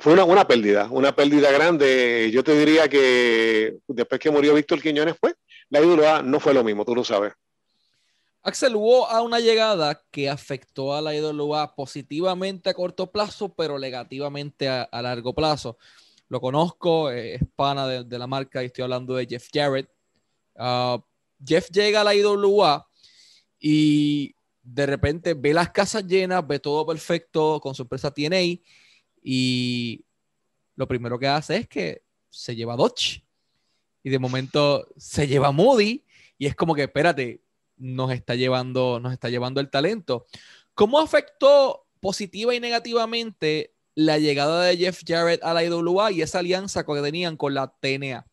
[0.06, 2.30] fue una, una, pérdida, una pérdida grande.
[2.32, 5.34] Yo te diría que después que murió Víctor Quiñones, pues
[5.70, 7.34] la IWA no fue lo mismo, tú lo sabes.
[8.44, 13.80] Axel, hubo a una llegada que afectó a la IWA positivamente a corto plazo, pero
[13.80, 15.80] negativamente a, largo plazo.
[16.30, 19.90] Lo conozco, eh, es pana de, la marca y estoy hablando de Jeff Jarrett.
[20.56, 21.04] Ah,
[21.44, 22.88] Jeff llega a la IWA
[23.60, 28.62] y de repente ve las casas llenas, ve todo perfecto con su empresa TNA
[29.28, 30.06] y
[30.76, 33.24] lo primero que hace es que se lleva Dodge
[34.04, 36.06] y de momento se lleva Moody
[36.38, 37.42] y es como que espérate,
[37.76, 40.28] nos está llevando, nos está llevando el talento.
[40.76, 46.40] ¿Cómo afectó positiva y negativamente la llegada de Jeff Jarrett a la IWA y esa
[46.40, 48.28] alianza que tenían con la TNA?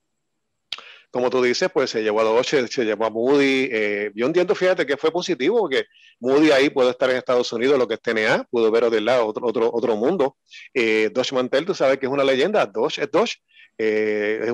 [1.12, 3.68] Como tú dices, pues se llevó a Dodge, se llevó a Moody.
[3.70, 5.84] Eh, yo entiendo, fíjate, que fue positivo, porque
[6.20, 9.26] Moody ahí puede estar en Estados Unidos, lo que es TNA, pudo ver del lado
[9.26, 10.38] otro, otro, otro mundo.
[10.72, 13.42] Eh, Mantel, tú sabes que es una leyenda, Dodge es Dodge.
[13.76, 14.52] Eh,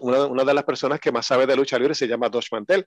[0.00, 2.86] una, una, de las personas que más sabe de lucha libre se llama Dodge Mantel.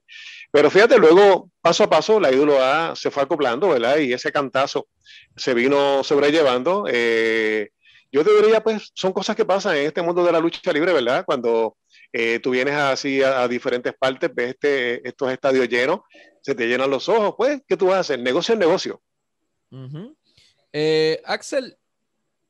[0.52, 3.96] Pero fíjate, luego, paso a paso, la ídolo A se fue acoplando, ¿verdad?
[3.96, 4.88] Y ese cantazo
[5.34, 6.84] se vino sobrellevando.
[6.90, 7.70] Eh,
[8.12, 10.92] yo te diría, pues, son cosas que pasan en este mundo de la lucha libre,
[10.92, 11.24] ¿verdad?
[11.24, 11.76] Cuando
[12.18, 16.00] eh, tú vienes así a, diferentes partes, ves este, estos estadios llenos,
[16.40, 18.20] se te llenan los ojos, pues, ¿qué tú vas a hacer?
[18.20, 19.02] Negocio es negocio.
[21.24, 21.76] Axel,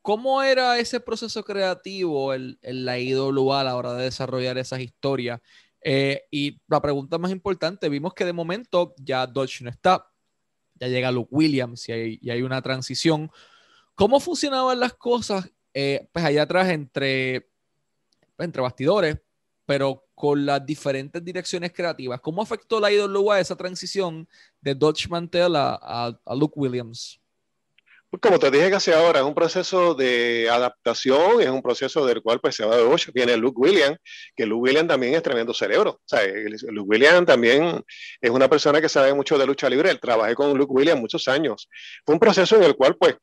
[0.06, 5.40] ¿Cómo era ese proceso creativo en, la IWA a la hora de desarrollar esas historias?
[5.80, 10.08] Eh, y la pregunta más importante, vimos que de momento ya Dodge no está,
[10.76, 13.32] ya llega Luke Williams y hay, hay una transición.
[13.96, 17.50] ¿Cómo funcionaban las cosas eh, pues allá atrás entre,
[18.38, 19.18] entre bastidores,
[19.66, 22.20] pero con las diferentes direcciones creativas?
[22.20, 24.26] ¿Cómo afectó la IWA esa transición
[24.60, 27.20] de Dodge Mantel a, Luke Williams?
[28.08, 32.22] Pues como te dije casi ahora, es un proceso de adaptación, es un proceso del
[32.22, 33.10] cual pues se va de ocho.
[33.12, 33.98] Viene Luke Williams,
[34.36, 36.00] que Luke Williams también es tremendo cerebro.
[36.68, 37.84] Luke Williams también
[38.20, 39.92] es una persona que sabe mucho de lucha libre.
[39.96, 41.68] Trabajé con Luke Williams muchos años.
[42.04, 43.16] Fue un proceso en el cual pues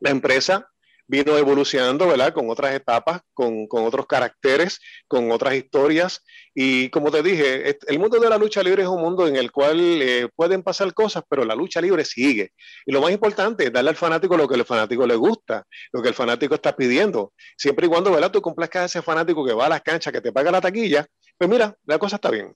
[0.00, 0.70] la empresa
[1.06, 2.32] vino evolucionando, ¿verdad?
[2.32, 6.22] Con otras etapas, con, con, otros caracteres, con otras historias.
[6.54, 9.52] Y como te dije, el mundo de la lucha libre es un mundo en el
[9.52, 12.52] cual eh, pueden pasar cosas, pero la lucha libre sigue.
[12.84, 16.02] Y lo más importante es darle al fanático lo que el fanático le gusta, lo
[16.02, 17.32] que el fanático está pidiendo.
[17.56, 18.30] Siempre y cuando, ¿verdad?
[18.30, 21.06] Tú complazcas a ese fanático que va a las canchas, que te paga la taquilla,
[21.38, 22.54] pues mira, la cosa está bien.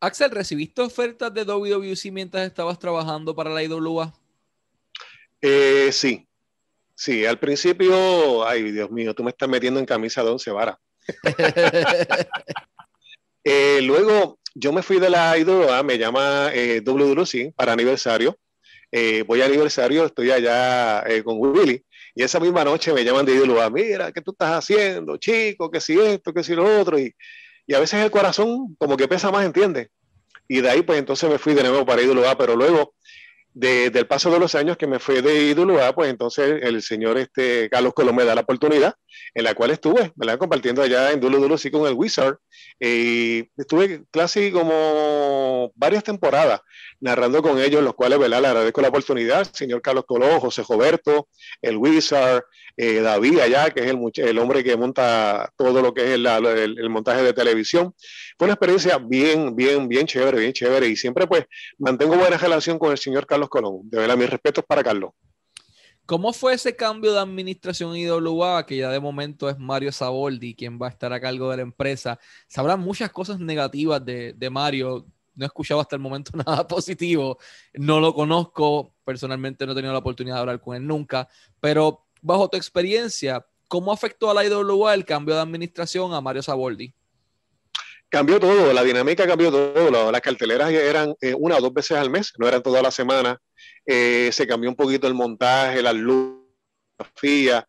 [0.00, 4.12] Axel, ¿recibiste ofertas de WWC mientras estabas trabajando para la IWA?
[5.40, 6.25] Eh, sí,
[6.98, 10.78] Sí, al principio, ay Dios mío, tú me estás metiendo en camisa de once varas.
[13.48, 18.36] Eh, luego yo me fui de la IWA, me llama eh, WWC para aniversario.
[18.90, 21.80] Eh, voy a aniversario, estoy allá eh, con Willy.
[22.16, 25.70] Y esa misma noche me llaman de IWA, mira, ¿qué tú estás haciendo, chico?
[25.70, 26.98] ¿Qué si esto, qué si lo otro?
[26.98, 27.14] Y,
[27.68, 29.90] y a veces el corazón como que pesa más, ¿entiendes?
[30.48, 32.95] Y de ahí pues entonces me fui de nuevo para IWA, pero luego
[33.56, 37.70] del paso de los años que me fui de ídolo pues entonces el señor este,
[37.70, 38.96] Carlos Colón me da la oportunidad
[39.32, 40.38] en la cual estuve, ¿verdad?
[40.38, 42.36] Compartiendo allá en Dulo Dulo sí con el Wizard.
[42.78, 46.60] y estuve casi como varias temporadas
[47.00, 48.42] narrando con ellos, los cuales, ¿verdad?
[48.42, 51.28] Le agradezco la oportunidad, señor Carlos Colón, José Roberto,
[51.62, 52.44] el Wizard,
[52.76, 53.86] eh, David allá, que es
[54.18, 57.94] el, hombre que monta todo lo que es el, montaje de televisión.
[58.38, 60.86] Fue una experiencia bien, bien, bien chévere, bien chévere.
[60.88, 61.44] Y siempre pues
[61.78, 63.80] mantengo buena relación con el señor Carlos Colón.
[63.84, 65.12] De verdad, mis respetos para Carlos.
[66.04, 70.78] ¿Cómo fue ese cambio de administración IWA, que ya de momento es Mario Saboldi quien
[70.80, 72.20] va a estar a cargo de la empresa?
[72.46, 75.06] Sabrán muchas cosas negativas de, de Mario.
[75.34, 77.38] No he escuchado hasta el momento nada positivo.
[77.74, 78.94] No lo conozco.
[79.04, 81.28] Personalmente no he tenido la oportunidad de hablar con él nunca.
[81.58, 86.42] Pero bajo tu experiencia, ¿cómo afectó a la IWA el cambio de administración a Mario
[86.42, 86.92] Saboldi?
[88.08, 90.12] Cambió todo, la dinámica cambió todo.
[90.12, 93.40] Las carteleras eran eh, una o dos veces al mes, no eran toda la semana.
[93.84, 96.40] Eh, se cambió un poquito el montaje, la luz,
[96.98, 97.66] la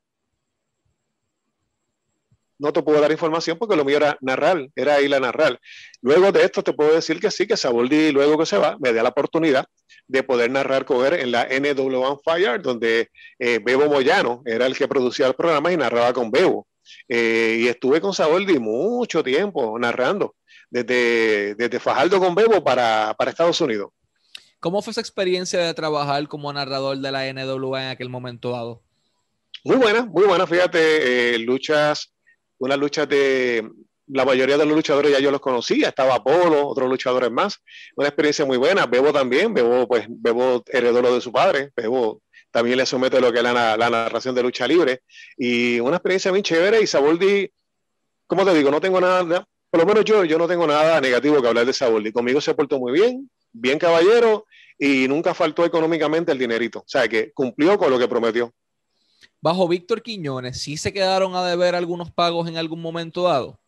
[2.59, 5.59] no te puedo dar información porque lo mío era narrar, era ir a narrar.
[6.01, 8.93] Luego de esto te puedo decir que sí, que Saboldi, luego que se va, me
[8.93, 9.65] da la oportunidad
[10.07, 14.75] de poder narrar con él en la NW1 Fire, donde eh, Bebo Moyano era el
[14.75, 16.67] que producía el programa y narraba con Bebo.
[17.09, 20.35] Eh, y estuve con Saboldi mucho tiempo narrando,
[20.69, 23.91] desde, desde Fajardo con Bebo para, para Estados Unidos.
[24.59, 28.81] ¿Cómo fue esa experiencia de trabajar como narrador de la NWA en aquel momento dado?
[29.63, 32.13] Muy buena, muy buena, fíjate, eh, luchas,
[32.57, 33.69] unas luchas de,
[34.07, 37.61] la mayoría de los luchadores ya yo los conocía, estaba Apolo, otros luchadores más,
[37.95, 42.21] una experiencia muy buena, Bebo también, Bebo pues, Bebo heredó lo de su padre, Bebo
[42.51, 45.01] también le somete lo que es la, la narración de lucha libre,
[45.37, 47.51] y una experiencia bien chévere, y Saboldi,
[48.25, 51.41] como te digo, no tengo nada, por lo menos yo, yo no tengo nada negativo
[51.41, 54.45] que hablar de Saboldi, conmigo se portó muy bien, bien caballero,
[54.79, 58.53] y nunca faltó económicamente el dinerito, o sea que cumplió con lo que prometió.
[59.41, 63.59] Bajo Víctor Quiñones, ¿sí se quedaron a deber algunos pagos en algún momento dado?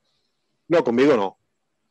[0.70, 1.38] No, conmigo no.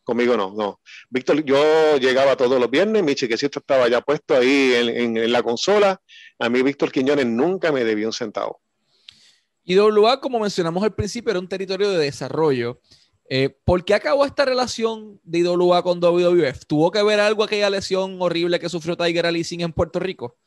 [0.04, 0.80] Conmigo no, no.
[1.10, 6.00] Víctor, yo llegaba todos los viernes, mi chiquecito estaba ya puesto ahí en, la consola.
[6.38, 8.62] A mí Víctor Quiñones nunca me debió un centavo.
[9.64, 12.80] Y WA, como mencionamos al principio, era un territorio de desarrollo.
[13.28, 16.64] Eh, ¿Por qué acabó esta relación de IWA con WWF?
[16.66, 20.38] ¿Tuvo que ver algo aquella lesión horrible que sufrió Tiger Alicing en Puerto Rico?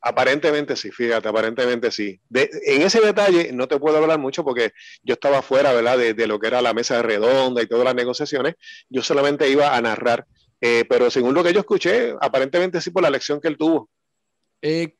[0.00, 2.20] Aparentemente sí, fíjate, aparentemente sí.
[2.32, 5.98] en ese detalle no te puedo hablar mucho porque yo estaba fuera, ¿verdad?
[5.98, 8.54] De, lo que era la mesa redonda y todas las negociaciones.
[8.88, 10.26] Yo solamente iba a narrar,
[10.60, 13.90] eh, pero según lo que yo escuché, aparentemente sí por la lección que él tuvo.
[14.62, 14.96] Eh,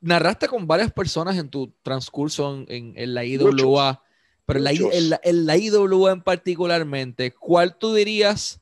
[0.00, 4.02] narraste con varias personas en tu transcurso en, la IWA,
[4.46, 8.60] pero en la, en, la, IWA en particularmente, ¿cuál tú dirías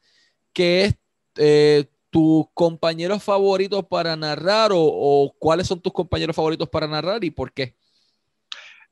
[0.52, 0.94] que es
[1.36, 7.30] eh, tus compañeros favoritos para narrar o, cuáles son tus compañeros favoritos para narrar y
[7.30, 7.74] por qué?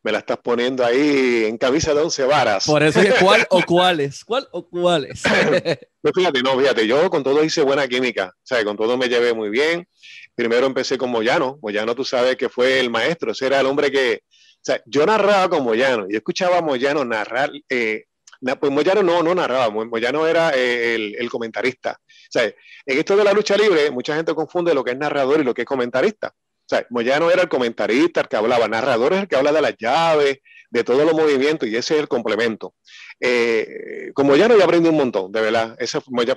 [0.02, 2.64] Me la estás poniendo ahí en camisa de once varas.
[2.64, 5.22] Por eso es cuál o cuáles, cuál o cuáles.
[6.00, 9.10] pues fíjate, no, fíjate, yo con todo hice buena química, o sea, con todo me
[9.10, 9.86] llevé muy bien.
[10.34, 13.90] Primero empecé con Moyano, Moyano tú sabes que fue el maestro, ese era el hombre
[13.90, 18.04] que, o sea, yo narraba con Moyano, yo escuchaba a Moyano narrar, eh,
[18.58, 22.00] pues Moyano no, no narraba, Moyano era eh, el, el, comentarista.
[22.30, 25.44] Sea, en esto de la lucha libre, mucha gente confunde lo que es narrador y
[25.44, 26.32] lo que es comentarista.
[26.72, 29.74] O Moyano era el comentarista, el que hablaba, narrador es el que habla de las
[29.76, 30.38] llaves,
[30.70, 32.74] de todos los movimientos, y ese es el complemento.
[33.18, 35.76] Eh, con Moyano ya aprendí un montón, de verdad.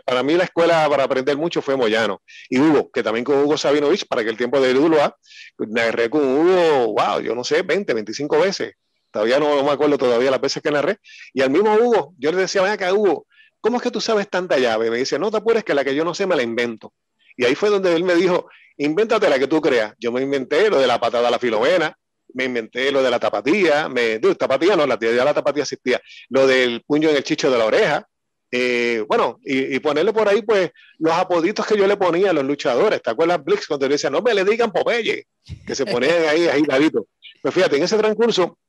[0.03, 2.23] Para mí la escuela para aprender mucho fue Moyano.
[2.49, 5.15] Y Hugo, que también con Hugo Sabinovich, para que el tiempo de Dulua,
[5.59, 8.73] narré con Hugo, wow, yo no sé, 20, 25 veces.
[9.11, 10.97] Todavía no, me acuerdo todavía las veces que narré.
[11.33, 13.27] Y al mismo Hugo, yo le decía, venga acá, Hugo,
[13.63, 14.91] ¿cómo es que tú sabes tanta llave?
[14.91, 16.93] Me dice, no te apures que la que yo no sé me la invento.
[17.37, 19.93] Y ahí fue donde él me dijo, invéntate la que tú creas.
[19.97, 21.97] Yo me inventé lo de la patada a la filomena,
[22.33, 26.83] me inventé lo de la tapatía, me, tapatía no, la, la tapatía existía, lo del
[26.85, 28.07] puño en el chicho de la oreja,
[28.51, 32.43] eh, bueno, y, ponerle por ahí, pues, los apoditos que yo le ponía a los
[32.43, 33.01] luchadores.
[33.01, 35.25] ¿Te acuerdas, Blix, cuando le decía, no me le digan Popeye?
[35.65, 37.05] Que se ponían ahí agitaditos.
[37.41, 38.59] Pues fíjate, en ese transcurso,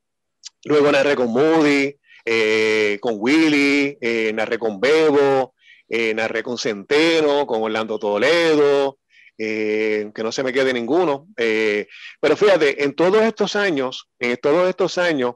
[0.65, 5.55] luego narré con Moody, eh, con Willy, eh, narré con Bebo,
[5.89, 8.99] eh, narré con Centeno, con Orlando Toledo,
[9.37, 11.27] que no se me quede ninguno.
[11.35, 15.35] pero fíjate, en todos estos años, en todos estos años,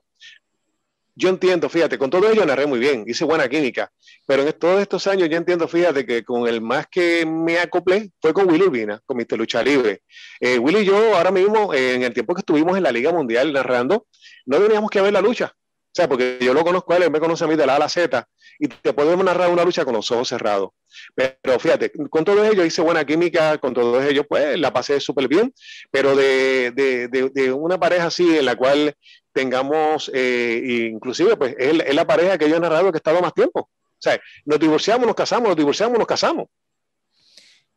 [1.14, 3.90] yo entiendo, fíjate, con todo ello narré muy bien, hice buena química,
[4.24, 8.12] pero en todos estos años yo entiendo, fíjate, que con el más que me acoplé
[8.20, 9.36] fue con Willy Urbina, con Mr.
[9.36, 10.02] Lucha Libre.
[10.40, 14.06] Willy y yo, ahora mismo, en el tiempo que estuvimos en la Liga Mundial narrando,
[14.46, 15.56] no teníamos que ver la lucha,
[15.88, 17.76] o sea, porque yo lo conozco a él, me conoce a mí de la A
[17.76, 20.70] a la Z, y te podemos narrar una lucha con los ojos cerrados.
[21.14, 25.28] Pero fíjate, con todos ellos hice buena química, con todos ellos, pues la pasé súper
[25.28, 25.52] bien,
[25.90, 28.94] pero de, de, de, una pareja así en la cual
[29.32, 33.34] tengamos, eh, inclusive, pues es, la pareja que yo he narrado que he estado más
[33.34, 33.60] tiempo.
[33.60, 36.46] O sea, nos divorciamos, nos casamos, nos divorciamos, nos casamos.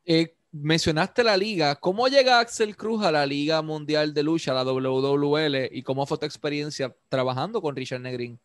[0.06, 1.76] Eh, mencionaste la liga.
[1.76, 6.18] ¿Cómo llega Axel Cruz a la Liga Mundial de Lucha, la WWL, y cómo fue
[6.18, 8.40] tu experiencia trabajando con Richard Negrin?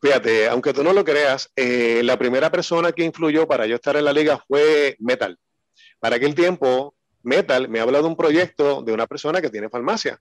[0.00, 3.96] Fíjate, aunque tú no lo creas, eh, la primera persona que influyó para yo estar
[3.96, 5.38] en la liga fue Metal.
[6.00, 10.20] Para aquel tiempo, Metal me habla de un proyecto de una persona que tiene farmacia,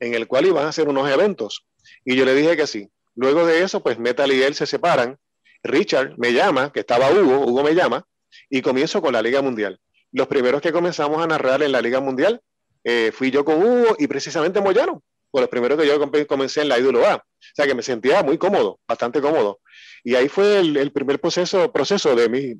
[0.00, 1.66] en el cual iban a hacer unos eventos.
[2.04, 2.88] Y yo le dije que sí.
[3.14, 5.18] Luego de eso, pues Metal y él se separan.
[5.62, 8.06] Richard me llama, que estaba Hugo, Hugo me llama,
[8.48, 9.78] y comienzo con la Liga Mundial
[10.12, 12.40] los primeros que comenzamos a narrar en la Liga Mundial
[12.84, 16.68] eh, fui yo con Hugo y precisamente Moyano, por los primeros que yo comencé en
[16.68, 17.16] la IWA.
[17.16, 19.60] O sea que me sentía muy cómodo, bastante cómodo.
[20.04, 22.54] Y ahí fue el, primer proceso, proceso de, mi,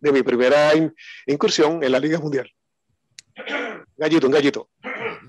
[0.00, 0.72] de mi primera
[1.26, 2.50] incursión en la Liga Mundial.
[3.96, 4.68] Gallito, un gallito.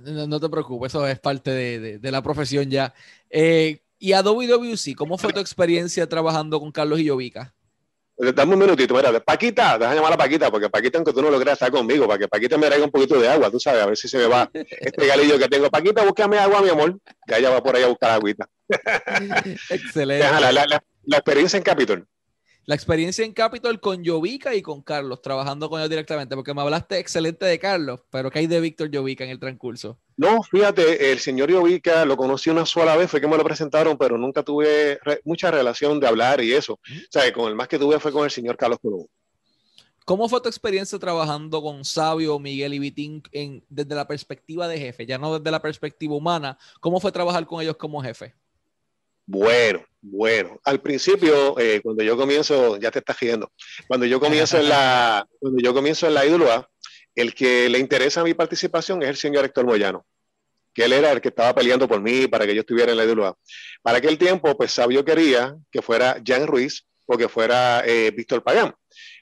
[0.03, 2.93] No, te preocupes, eso es parte de, la profesión ya.
[3.29, 7.54] Eh, y a WWC, ¿cómo fue tu experiencia trabajando con Carlos Illovica?
[8.17, 11.37] Dame un minutito, mira, Paquita, déjame llamar a Paquita, porque Paquita, aunque tú no lo
[11.37, 13.85] creas, está conmigo, para que Paquita me traiga un poquito de agua, tú sabes, a
[13.87, 15.69] ver si se me va este galillo que tengo.
[15.69, 16.97] Paquita, búscame agua, mi amor.
[17.27, 18.47] Ya ella va por ahí a buscar agüita.
[19.69, 20.25] Excelente.
[20.25, 22.07] La, la, la, la, experiencia en Capitol.
[22.67, 26.61] La experiencia en Capitol con Jovica y con Carlos, trabajando con ellos directamente, porque me
[26.61, 29.99] hablaste excelente de Carlos, pero ¿qué hay de Víctor Jovica en el transcurso?
[30.17, 33.99] No, fíjate, el señor Jovica lo conocí una sola vez, fue que me lo presentaron,
[33.99, 36.73] pero nunca tuve re mucha relación de hablar y eso.
[36.73, 39.05] O sea, con el más que tuve fue con el señor Carlos Colón.
[40.03, 44.79] ¿Cómo fue tu experiencia trabajando con Sabio, Miguel y Vitín en, desde la perspectiva de
[44.79, 46.57] jefe, ya no desde la perspectiva humana?
[46.79, 48.33] ¿Cómo fue trabajar con ellos como jefe?
[49.25, 50.59] Bueno, bueno.
[50.63, 53.51] Al principio, eh, cuando yo comienzo, ya te estás riendo,
[53.87, 56.69] cuando yo comienzo en la, cuando yo comienzo en la IWA,
[57.15, 60.05] el que le interesa mi participación es el señor Héctor Moyano,
[60.73, 63.05] que él era el que estaba peleando por mí para que yo estuviera en la
[63.05, 63.35] IWA.
[63.81, 68.43] Para aquel tiempo, pues Sabio quería que fuera Jan Ruiz o que fuera eh, Víctor
[68.43, 68.75] Pagán.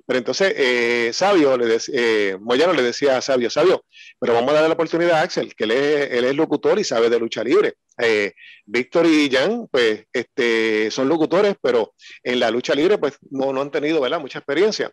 [0.05, 3.85] Pero entonces, eh, Sabio, le eh, Moyano le decía a Sabio, Sabio,
[4.19, 6.83] pero vamos a darle la oportunidad a Axel, que él es, él es locutor y
[6.83, 7.75] sabe de lucha libre.
[7.97, 8.33] Eh,
[8.65, 13.61] Víctor y Jan, pues, este, son locutores, pero en la lucha libre, pues, no, no
[13.61, 14.91] han tenido, ¿verdad?, mucha experiencia.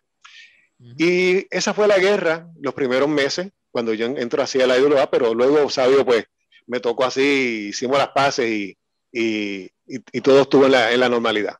[0.79, 0.95] Uh -huh.
[0.97, 5.11] Y esa fue la guerra los primeros meses, cuando yo entro así a la IWA,
[5.11, 6.25] pero luego, Sabio, pues,
[6.67, 8.77] me tocó así, hicimos las paces y,
[9.11, 11.57] y, y, y todo estuvo en la, en la normalidad.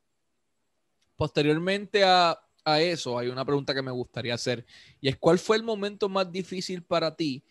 [1.17, 4.65] Posteriormente a a eso, hay una pregunta que me gustaría hacer
[4.99, 7.43] y es ¿cuál fue el momento más difícil para ti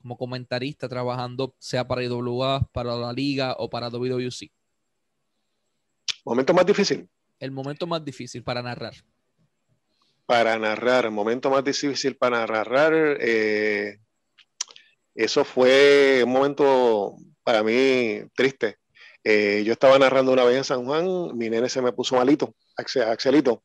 [0.00, 4.50] como comentarista trabajando sea para IWA, para la liga o para WWC?
[6.24, 7.08] ¿Momento más difícil?
[7.38, 8.94] El momento más difícil para narrar.
[10.26, 13.98] Para narrar, el momento más difícil para narrar, eh,
[15.14, 18.78] eso fue un momento para mí triste.
[19.22, 22.54] Eh, yo estaba narrando una vez en San Juan, mi nene se me puso malito,
[22.76, 23.64] Axelito,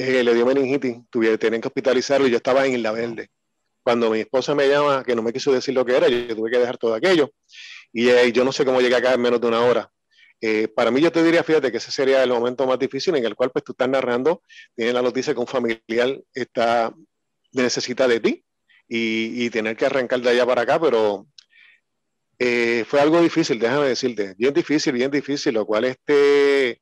[0.00, 3.28] eh, le dio meningitis, tuvieron, tenían que hospitalizarlo y yo estaba en Isla Verde.
[3.82, 6.50] Cuando mi esposa me llama, que no me quiso decir lo que era, yo tuve
[6.50, 7.30] que dejar todo aquello.
[7.92, 9.90] Y eh, yo no sé cómo llegué acá en menos de una hora.
[10.40, 13.26] Eh, para mí yo te diría, fíjate que ese sería el momento más difícil en
[13.26, 14.42] el cual pues tú estás narrando,
[14.74, 16.94] tienes la noticia que un familiar está,
[17.52, 18.44] necesita de ti
[18.88, 21.26] y, y tener que arrancar de allá para acá, pero
[22.86, 26.80] fue algo difícil, déjame decirte, bien difícil, bien difícil, lo cual este,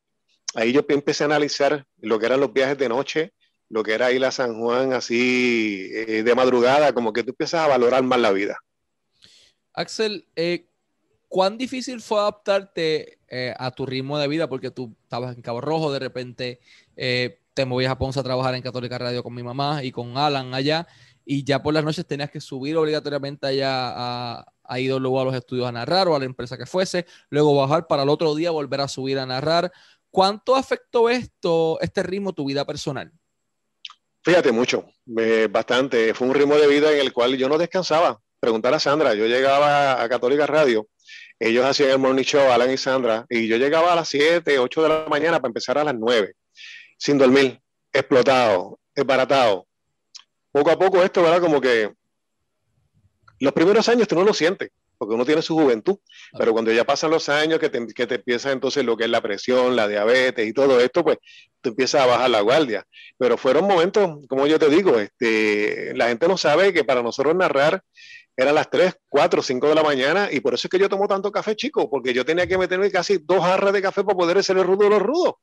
[0.59, 3.33] ahí yo empecé a analizar lo que eran los viajes de noche,
[3.69, 7.61] lo que era ir a San Juan así eh, de madrugada, como que tú empiezas
[7.61, 8.59] a valorar más la vida.
[9.73, 10.67] Axel, eh,
[11.29, 14.49] ¿cuán difícil fue adaptarte eh, a tu ritmo de vida?
[14.49, 16.61] Porque tú estabas en Cabo Rojo, de repente
[16.97, 20.55] te movías a Ponce a trabajar en Católica Radio con mi mamá y con Alan
[20.55, 20.89] allá,
[21.25, 25.35] y ya por las noches tenías que subir obligatoriamente allá a, a IWA a los
[25.35, 28.51] estudios a narrar o a la empresa que fuese, luego bajar para el otro día
[28.51, 29.73] volver a subir a narrar.
[30.19, 33.13] ¿Cuánto afectó esto, este ritmo, tu vida personal?
[34.25, 34.91] Fíjate mucho,
[35.49, 36.13] bastante.
[36.13, 38.21] Fue un ritmo de vida en el cual yo no descansaba.
[38.41, 40.89] Preguntar a Sandra, yo llegaba a Católica Radio,
[41.39, 44.83] ellos hacían el morning show, Alan y Sandra, y yo llegaba a las 7, 8
[44.83, 46.35] de la mañana para empezar a las 9,
[46.99, 47.61] sin dormir,
[47.93, 49.69] explotado, desbaratado.
[50.51, 51.41] Poco a poco esto, ¿verdad?
[51.41, 51.93] Como que
[53.39, 55.99] los primeros años tú no lo sientes porque uno tiene su juventud,
[56.37, 59.11] pero cuando ya pasan los años que te, que te empieza entonces lo que es
[59.11, 61.19] la presión, la diabetes y todo esto, pues
[61.61, 62.85] tú empiezas a bajar la guardia.
[63.17, 67.35] Pero fueron momentos, como yo te digo, este, la gente no sabe que para nosotros
[67.37, 67.83] narrar
[68.37, 71.09] eran las 3, 4, 5 de la mañana y por eso es que yo tomo
[71.09, 74.43] tanto café, chico, porque yo tenía que meterme casi dos jarras de café para poder
[74.45, 75.35] ser el rudo de los rudos.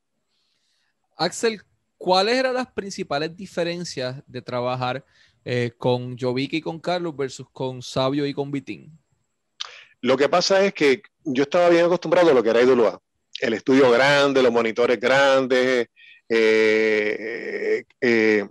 [1.18, 1.62] Axel,
[1.98, 5.04] ¿cuáles eran las principales diferencias de trabajar
[5.44, 8.98] eh, con Jovica y con Carlos versus con Sabio y con Vitín?
[10.06, 13.00] Lo que pasa es que yo estaba bien acostumbrado a lo que era IWA.
[13.40, 15.88] El estudio grande, los monitores grandes.
[16.28, 18.48] Eh, eh,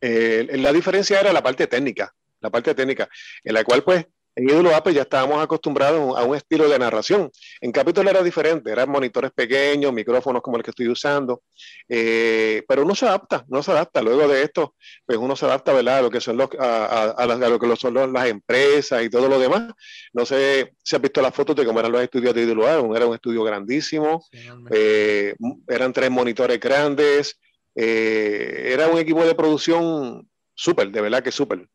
[0.00, 3.08] eh, la diferencia era la parte técnica, la parte técnica,
[3.42, 7.30] en la cual pues en IWA pues ya estábamos acostumbrados a un estilo de narración.
[7.60, 11.42] En Capitol era diferente, eran monitores pequeños, micrófonos como el que estoy usando,
[11.88, 14.02] eh, pero uno se adapta, uno se adapta.
[14.02, 14.74] Luego de esto,
[15.04, 15.98] pues uno se adapta, ¿verdad?
[15.98, 19.02] A lo que son, los, a, a, a, a lo que son los, las empresas
[19.02, 19.72] y todo lo demás.
[20.12, 23.06] No sé si has visto las fotos de cómo eran los estudios de IWA, era
[23.06, 25.34] un estudio grandísimo, sí, eh,
[25.68, 27.38] eran tres monitores grandes,
[27.74, 31.66] eh, era un equipo de producción súper, de verdad que súper.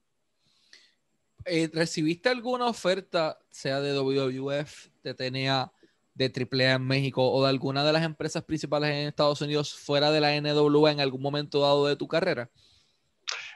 [1.46, 5.72] Eh, ¿recibiste alguna oferta, sea de WWF, de TNA,
[6.16, 10.12] de AAA en México o de alguna de las empresas principales en Estados Unidos fuera
[10.12, 12.50] de la NWA en algún momento dado de tu carrera?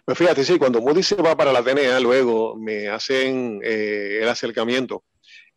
[0.05, 4.29] Pues fíjate, sí, cuando Moody se va para la TNA, luego me hacen eh, el
[4.29, 5.03] acercamiento,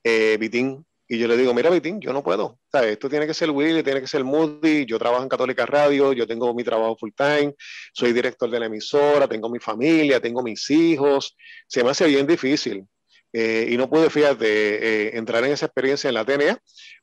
[0.02, 2.58] eh, Vitín Y yo le digo, mira, Vitín, yo no puedo.
[2.72, 4.86] esto tiene que ser Willy, tiene que ser Moody.
[4.86, 7.54] Yo trabajo en Católica Radio, yo tengo mi trabajo full time,
[7.92, 11.36] soy director de la emisora, tengo mi familia, tengo mis hijos.
[11.66, 12.86] Se me hace bien difícil.
[13.30, 16.58] Eh, y no pude, fíjate, eh, entrar en esa experiencia en la TNA.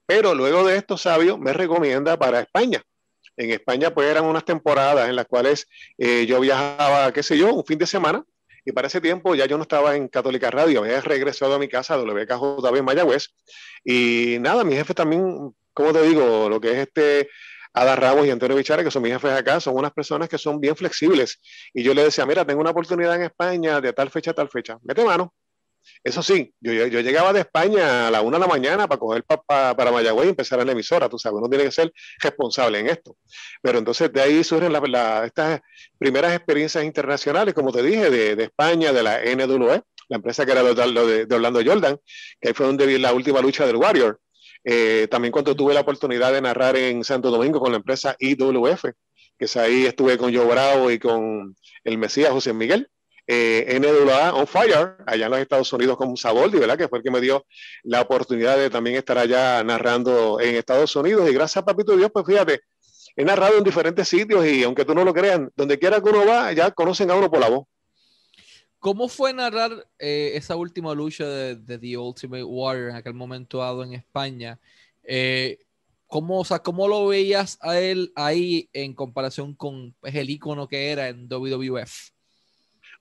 [0.08, 2.82] Pero luego de esto, Sabio me recomienda para España.
[3.38, 5.68] En España, pues eran unas temporadas en las cuales
[6.00, 8.26] eh, yo viajaba, qué sé yo, un fin de semana
[8.66, 11.68] y para ese tiempo ya yo no estaba en Católica Radio, había regresado a mi
[11.68, 13.30] casa, WKJB en Mayagüez.
[13.84, 17.30] Y nada, mi jefe también, como te digo, lo que es este
[17.74, 20.60] Ada Ramos y Antonio Bichara, que son mis jefes acá, son unas personas que son
[20.60, 21.40] bien flexibles.
[21.74, 24.50] Y yo le decía, mira, tengo una oportunidad en España de tal fecha a tal
[24.50, 25.34] fecha, mete mano.
[26.04, 29.24] Eso sí, yo, yo, llegaba de España a la una de la mañana para coger
[29.24, 32.88] para Mayagüez y empezar en la emisora, tú sabes, uno tiene que ser responsable en
[32.88, 33.18] esto.
[33.62, 34.74] Pero entonces de ahí surgen
[35.26, 35.62] estas
[35.98, 40.52] primeras experiencias internacionales, como te dije, de, de España, de la NWE, la empresa que
[40.54, 42.00] era de, de, Orlando Jordan,
[42.40, 44.20] que ahí fue donde vi la última lucha del Warrior.
[44.64, 48.86] Eh, también cuando tuve la oportunidad de narrar en Santo Domingo con la empresa IWF,
[49.38, 52.90] que es ahí estuve con Joe Bravo y con el Mesías José Miguel
[53.32, 56.80] eh, NWA On Fire, allá en los Estados Unidos con Saboldi, ¿verdad?
[56.80, 57.46] Que fue el que me dio
[57.84, 61.30] la oportunidad de también estar allá narrando en Estados Unidos.
[61.30, 62.62] Y gracias a Papito Dios, pues fíjate,
[63.16, 66.26] he narrado en diferentes sitios y aunque tú no lo creas, donde quiera que uno
[66.26, 67.68] va, ya conocen a uno por la voz.
[68.80, 73.84] ¿Cómo fue narrar eh, esa última lucha de, The Ultimate Warrior en aquel momento dado
[73.84, 74.60] en España?
[75.04, 75.60] Eh,
[76.08, 80.68] ¿cómo, o sea, ¿Cómo lo veías a él ahí en comparación con pues, el icono
[80.68, 82.19] que era en WWF?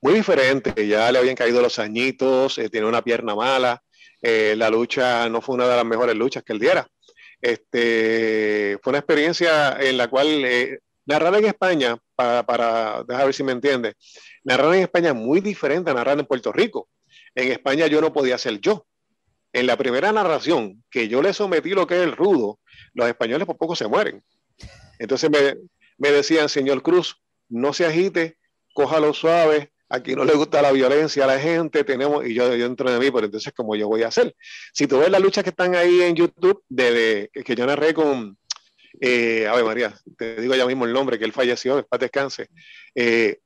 [0.01, 0.86] Muy diferente.
[0.86, 3.82] Ya le habían caído los añitos, eh, tiene una pierna mala.
[4.22, 6.88] Eh, la lucha no fue una de las mejores luchas que él diera.
[7.40, 13.34] Este, fue una experiencia en la cual eh, narrar en España, para, para dejar ver
[13.34, 13.94] si me entiende,
[14.44, 16.88] narrar en España es muy diferente a narrar en Puerto Rico.
[17.34, 18.86] En España yo no podía ser yo.
[19.53, 22.61] En la primera narración que yo le sometí lo que es el rudo,
[22.92, 24.22] los españoles por poco se mueren.
[24.99, 25.57] Entonces me,
[25.96, 28.36] me decían, señor Cruz, no se agite,
[28.74, 32.64] cójalo suave, aquí no le gusta la violencia a la gente, tenemos, y yo, yo
[32.64, 34.34] dentro de mí, pero entonces, ¿cómo yo voy a hacer?
[34.72, 38.36] Si tú ves las luchas que están ahí en YouTube, de, que yo narré con,
[39.01, 42.49] eh, a ver María, te digo ya mismo el nombre, que él falleció, paz descanse,
[42.95, 43.39] eh,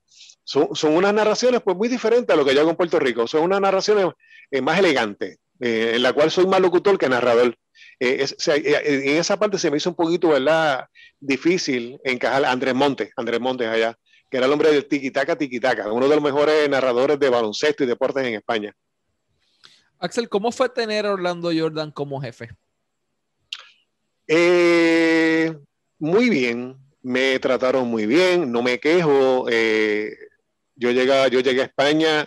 [0.45, 3.27] son, son, unas narraciones pues muy diferentes a lo que yo hago en Puerto Rico,
[3.27, 4.07] son unas narraciones
[4.51, 7.57] eh, más elegantes, eh, en la cual soy más locutor que narrador.
[8.01, 10.87] en esa parte se me hizo un poquito, ¿verdad?
[11.21, 13.97] Difícil encajar Andrés Montes, Andrés Montes allá,
[14.33, 17.87] que era el hombre del tiquitaca tiquitaca, uno de los mejores narradores de baloncesto y
[17.87, 18.75] deportes en España.
[19.99, 22.49] Axel, ¿cómo fue tener a Orlando Jordan como jefe?
[24.27, 25.55] Eh,
[25.99, 29.49] muy bien, me trataron muy bien, no me quejo.
[29.51, 30.17] Eh,
[30.77, 32.27] yo, llegué, yo llegué a España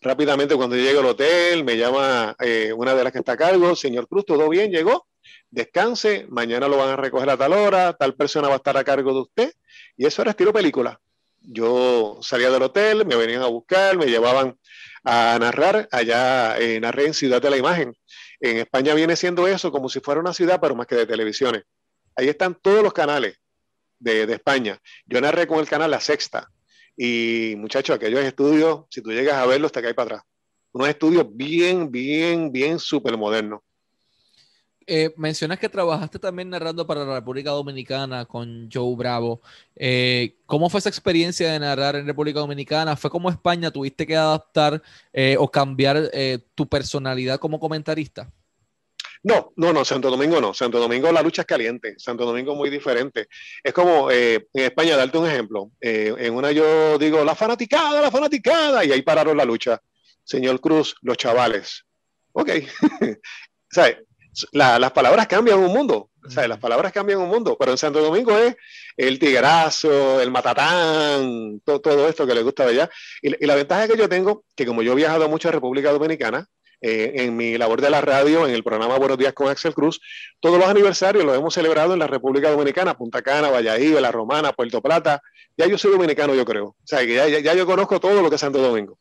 [0.00, 3.76] rápidamente cuando llegué al hotel, me llama eh, una de las que está a cargo,
[3.76, 5.06] señor Cruz, todo bien, llegó,
[5.50, 8.84] descanse, mañana lo van a recoger a tal hora, tal persona va a estar a
[8.84, 9.52] cargo de usted,
[9.98, 10.98] y eso era estilo película
[11.44, 14.58] yo salía del hotel, me venían a buscar, me llevaban
[15.04, 17.94] a narrar, allá eh, narré en Ciudad de la Imagen.
[18.40, 21.62] En España viene siendo eso como si fuera una ciudad, pero más que de televisiones.
[22.16, 23.38] Ahí están todos los canales
[23.98, 24.80] de, España.
[25.06, 26.50] Yo narré con el canal La Sexta.
[26.96, 30.22] Y muchachos, aquellos estudios, si tú llegas a verlos, te caes para atrás.
[30.72, 33.60] Unos estudios bien, bien, bien súper modernos.
[34.86, 39.40] Eh, mencionas que trabajaste también narrando para la República Dominicana con Joe Bravo.
[39.76, 42.96] Eh, ¿Cómo fue esa experiencia de narrar en República Dominicana?
[42.96, 43.70] ¿Fue como España?
[43.70, 46.10] ¿Tuviste que adaptar eh, o cambiar
[46.54, 48.30] tu personalidad como comentarista?
[49.24, 50.52] No, no, no, Santo Domingo no.
[50.52, 51.94] Santo Domingo la lucha es caliente.
[51.98, 53.28] Santo Domingo muy diferente.
[53.62, 55.70] Es como en España, darte un ejemplo.
[55.80, 59.80] en una yo digo, la fanaticada, la fanaticada, y ahí pararon la lucha.
[60.24, 61.84] Señor Cruz, los chavales.
[62.32, 62.50] Ok.
[64.32, 64.80] ¿Sabes?
[64.80, 66.10] las palabras cambian un mundo.
[66.24, 68.56] O sea, las palabras cambian un mundo, pero en Santo Domingo es
[68.96, 72.90] el tigrazo, el matatán, todo, esto que le gusta de allá.
[73.20, 76.46] Y, la ventaja que yo tengo, que como yo he viajado mucho a República Dominicana,
[76.80, 80.00] eh, en mi labor de la radio, en el programa Buenos Días con Axel Cruz,
[80.40, 84.52] todos los aniversarios los hemos celebrado en la República Dominicana, Punta Cana, Valladolid, La Romana,
[84.52, 85.22] Puerto Plata.
[85.56, 86.66] Ya yo soy dominicano, yo creo.
[86.66, 88.98] O sea, que ya, ya yo conozco todo lo que es Santo Domingo.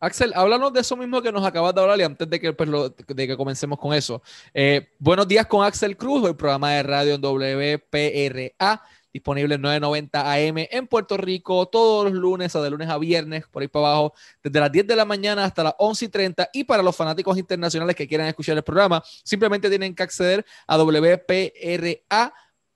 [0.00, 2.68] Axel, háblanos de eso mismo que nos acabas de hablar y antes de que, pues,
[3.06, 4.22] de que comencemos con eso.
[4.52, 8.82] Eh, buenos días con Axel Cruz, el programa de radio en WPRA,
[9.12, 13.62] disponible en 990 AM en Puerto Rico, todos los lunes, de lunes a viernes, por
[13.62, 16.50] ahí para abajo, desde las 10 de la mañana hasta las 11 y 30.
[16.52, 20.76] Y para los fanáticos internacionales que quieran escuchar el programa, simplemente tienen que acceder a
[20.76, 22.34] WPRA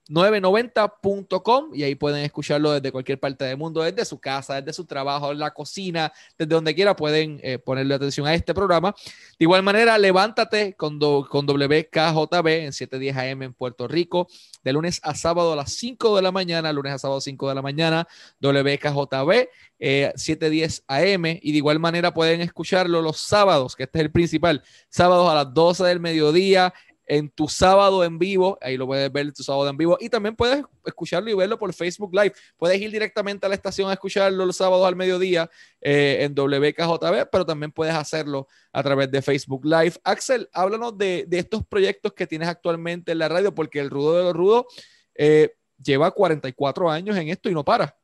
[0.09, 4.85] 990.com y ahí pueden escucharlo desde cualquier parte del mundo, desde su casa, desde su
[4.85, 8.95] trabajo, en la cocina, desde donde quiera pueden eh, ponerle atención a este programa.
[9.39, 14.29] De igual manera, levántate con, con WKJB en 710 AM en Puerto Rico,
[14.65, 17.55] de lunes a sábado a las 5 de la mañana, lunes a sábado 5 de
[17.55, 18.09] la mañana,
[18.41, 19.49] WKJB
[19.81, 24.11] eh, 710 AM y de igual manera pueden escucharlo los sábados, que este es el
[24.11, 26.75] principal, sábados a las 12 del mediodía
[27.09, 30.37] en tu sábado en vivo, ahí lo puedes ver tu sábado en vivo y también
[30.37, 32.35] puedes escucharlo y verlo por Facebook Live.
[32.59, 35.51] Puedes ir directamente a la estación a escucharlo los sábados al mediodía
[35.81, 39.95] eh, en WKJB, pero también puedes hacerlo a través de Facebook Live.
[40.05, 44.25] Axel, háblanos de, estos proyectos que tienes actualmente en la radio, porque el Rudo de
[44.25, 44.67] los Rudos
[45.15, 47.97] eh, lleva 44 años en esto y no para.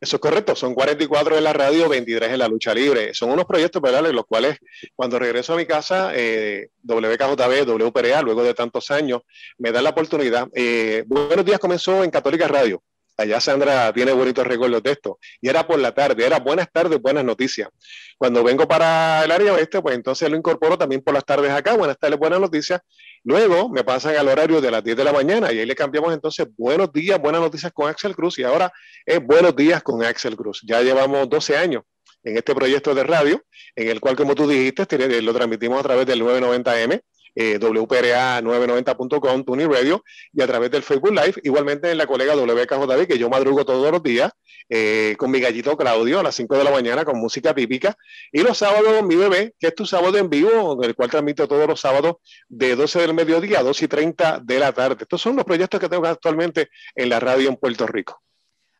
[0.00, 3.14] Eso es correcto, son 44 en la radio, 23 en la lucha libre.
[3.14, 4.06] Son unos proyectos, ¿verdad?
[4.06, 4.58] En los cuales
[4.94, 9.22] cuando regreso a mi casa, eh, WKJB, WPRA, luego de tantos años,
[9.58, 10.48] me dan la oportunidad.
[10.54, 12.82] Eh, buenos días comenzó en Católica Radio.
[13.20, 15.18] Allá Sandra tiene bonitos recuerdos de esto.
[15.42, 17.68] Y era por la tarde, era buenas tardes, buenas noticias.
[18.16, 21.74] Cuando vengo para el área oeste, pues entonces lo incorporo también por las tardes acá,
[21.74, 22.80] buenas tardes, buenas noticias.
[23.22, 26.14] Luego me pasan al horario de las 10 de la mañana y ahí le cambiamos
[26.14, 28.72] entonces buenos días, buenas noticias con Axel Cruz y ahora
[29.04, 30.62] es buenos días con Axel Cruz.
[30.66, 31.82] Ya llevamos 12 años
[32.22, 33.42] en este proyecto de radio,
[33.76, 34.86] en el cual, como tú dijiste,
[35.22, 37.02] lo transmitimos a través del 990M
[37.34, 43.06] eh, WPRA990.com, Tuni Radio, y a través del Facebook Live, igualmente en la colega WKJB,
[43.06, 44.32] que yo madrugo todos los días,
[44.68, 47.96] eh, con mi gallito Claudio a las 5 de la mañana con música típica,
[48.32, 51.48] y los sábados con mi bebé, que es tu sábado en vivo, el cual transmito
[51.48, 52.16] todos los sábados
[52.48, 54.98] de 12 del mediodía a 2 y 30 de la tarde.
[55.00, 58.22] Estos son los proyectos que tengo actualmente en la radio en Puerto Rico.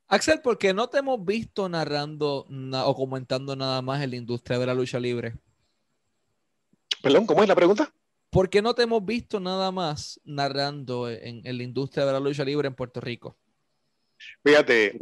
[0.08, 4.58] Axel, ¿por qué no te hemos visto narrando o comentando nada más en la industria
[4.58, 5.34] de la lucha libre?
[7.00, 7.92] Perdón, ¿cómo es la pregunta?
[8.30, 12.44] ¿Por qué no te hemos visto nada más narrando en, la industria de la lucha
[12.44, 13.36] libre en Puerto Rico?
[14.44, 15.00] Fíjate,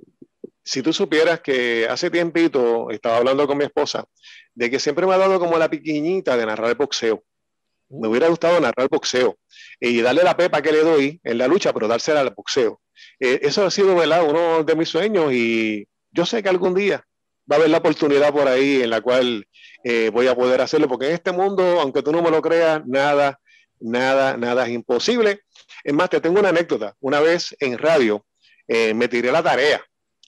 [0.65, 4.07] si tú supieras que hace tiempito estaba hablando con mi esposa
[4.55, 7.23] de que siempre me ha dado como la piquiñita de narrar el boxeo.
[7.91, 8.11] Me uh.
[8.11, 9.39] hubiera gustado narrar el boxeo
[9.79, 12.81] y darle la pepa que le doy en la lucha, pero dársela al boxeo.
[13.21, 14.25] Eh, eso ha sido ¿verdad?
[14.29, 17.07] uno de mis sueños y yo sé que algún día
[17.51, 19.47] va a haber la oportunidad por ahí en la cual
[19.85, 22.87] eh, voy a poder hacerlo, porque en este mundo, aunque tú no me lo creas,
[22.87, 23.41] nada,
[23.81, 25.41] nada, nada es imposible.
[25.83, 26.95] Es más, te tengo una anécdota.
[27.01, 28.25] Una vez en radio
[28.67, 29.81] eh, me tiré la tarea.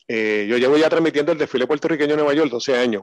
[0.09, 3.03] Eh, yo llevo ya transmitiendo el desfile puertorriqueño en Nueva York 12 años.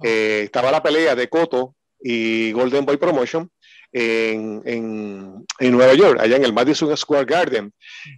[0.00, 3.50] Estaba la pelea de Coto y Golden Boy Promotion
[3.92, 7.72] en, en, en, Nueva York, allá en el Madison Square Garden.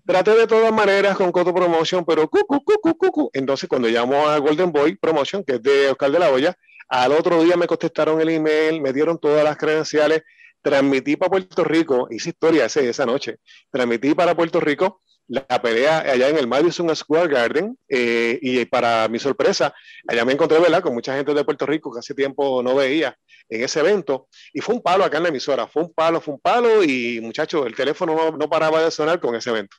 [0.05, 3.31] Traté de todas maneras con Coto Promotion, pero cucu, cucu, cucu.
[3.33, 6.57] Entonces, cuando llamo a Golden Boy Promotion, que es de Oscar de la Hoya,
[6.89, 10.23] al otro día me contestaron el email, me dieron todas las credenciales,
[10.61, 13.37] transmití para Puerto Rico, hice historia ese, esa noche,
[13.71, 15.01] transmití para Puerto Rico
[15.31, 19.73] la pelea allá en el Madison Square Garden eh, y para mi sorpresa,
[20.09, 20.83] allá me encontré ¿verdad?
[20.83, 23.17] con mucha gente de Puerto Rico que hace tiempo no veía
[23.49, 26.35] en ese evento y fue un palo acá en la emisora, fue un palo, fue
[26.35, 29.77] un palo y muchachos, el teléfono no, paraba de sonar con ese evento.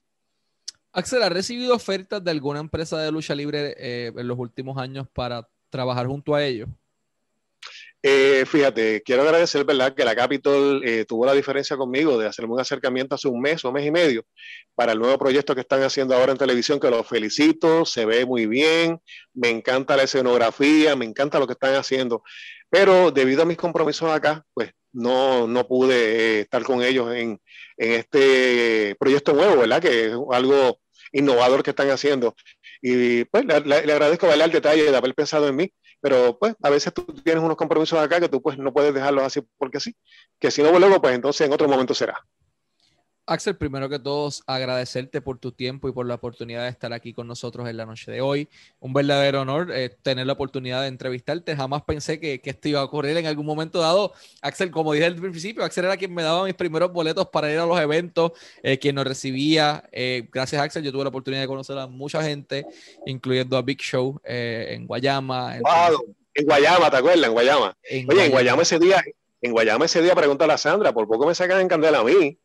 [0.94, 5.08] Axel, ¿ha recibido ofertas de alguna empresa de lucha libre eh, en los últimos años
[5.14, 6.70] para trabajar junto a ellos?
[8.04, 12.54] Eh, fíjate, quiero agradecer, ¿verdad?, que la Capitol eh, tuvo la diferencia conmigo de hacerme
[12.54, 14.26] un acercamiento hace un mes o mes y medio
[14.74, 18.26] para el nuevo proyecto que están haciendo ahora en televisión, que los felicito, se ve
[18.26, 19.00] muy bien,
[19.36, 22.24] me encanta la escenografía, me encanta lo que están haciendo,
[22.72, 27.40] pero debido a mis compromisos acá, pues no, no pude eh, estar con ellos en,
[27.78, 30.80] en este proyecto nuevo, ¿verdad?, que es algo
[31.12, 32.36] innovador que están haciendo.
[32.82, 35.72] Y pues le, le agradezco, ¿verdad?, el detalle de haber pensado en mí
[36.02, 39.24] pero pues a veces tú tienes unos compromisos acá que tú pues no puedes dejarlos
[39.24, 39.96] así porque sí,
[40.40, 42.20] que si no luego pues entonces en otro momento será.
[43.28, 47.14] Axel, primero que todo, agradecerte por tu tiempo y por la oportunidad de estar aquí
[47.14, 48.50] con nosotros en la noche de hoy.
[48.80, 51.56] Un verdadero honor eh, tener la oportunidad de entrevistarte.
[51.56, 54.14] Jamás pensé que, que, esto iba a ocurrir en algún momento dado.
[54.42, 57.60] Axel, como dije al principio, Axel era quien me daba mis primeros boletos para ir
[57.60, 58.32] a los eventos,
[58.64, 59.84] eh, quien nos recibía.
[59.92, 62.66] Eh, gracias, Axel, yo tuve la oportunidad de conocer a mucha gente,
[63.06, 65.58] incluyendo a Big Show en Guayama.
[66.34, 67.26] En Guayama, ¿te acuerdas?
[67.26, 67.78] En Guayama.
[68.10, 69.04] Oye, en Guayama ese día,
[69.42, 72.38] en Guayama ese día, pregúntale a Sandra, por poco me sacan en candela a mí.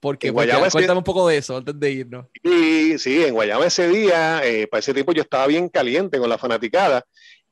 [0.00, 2.26] Porque, Guayama cuéntame un poco de eso antes de irnos.
[2.42, 6.28] Sí, sí, en Guayama ese día, eh, para ese tiempo yo estaba bien caliente con
[6.28, 7.04] la fanaticada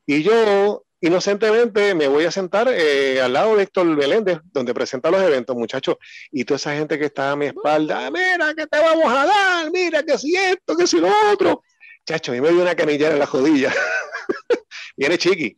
[0.06, 5.10] y yo inocentemente me voy a sentar eh, al lado de Héctor Beléndez, donde presenta
[5.10, 5.96] los eventos, muchachos,
[6.30, 9.70] y toda esa gente que está a mi espalda, mira que te vamos a dar,
[9.70, 11.62] mira que si esto, que si lo otro.
[12.06, 13.74] Chacho, a mí me dio una canillera en la jodilla.
[14.96, 15.56] Viene Chiqui.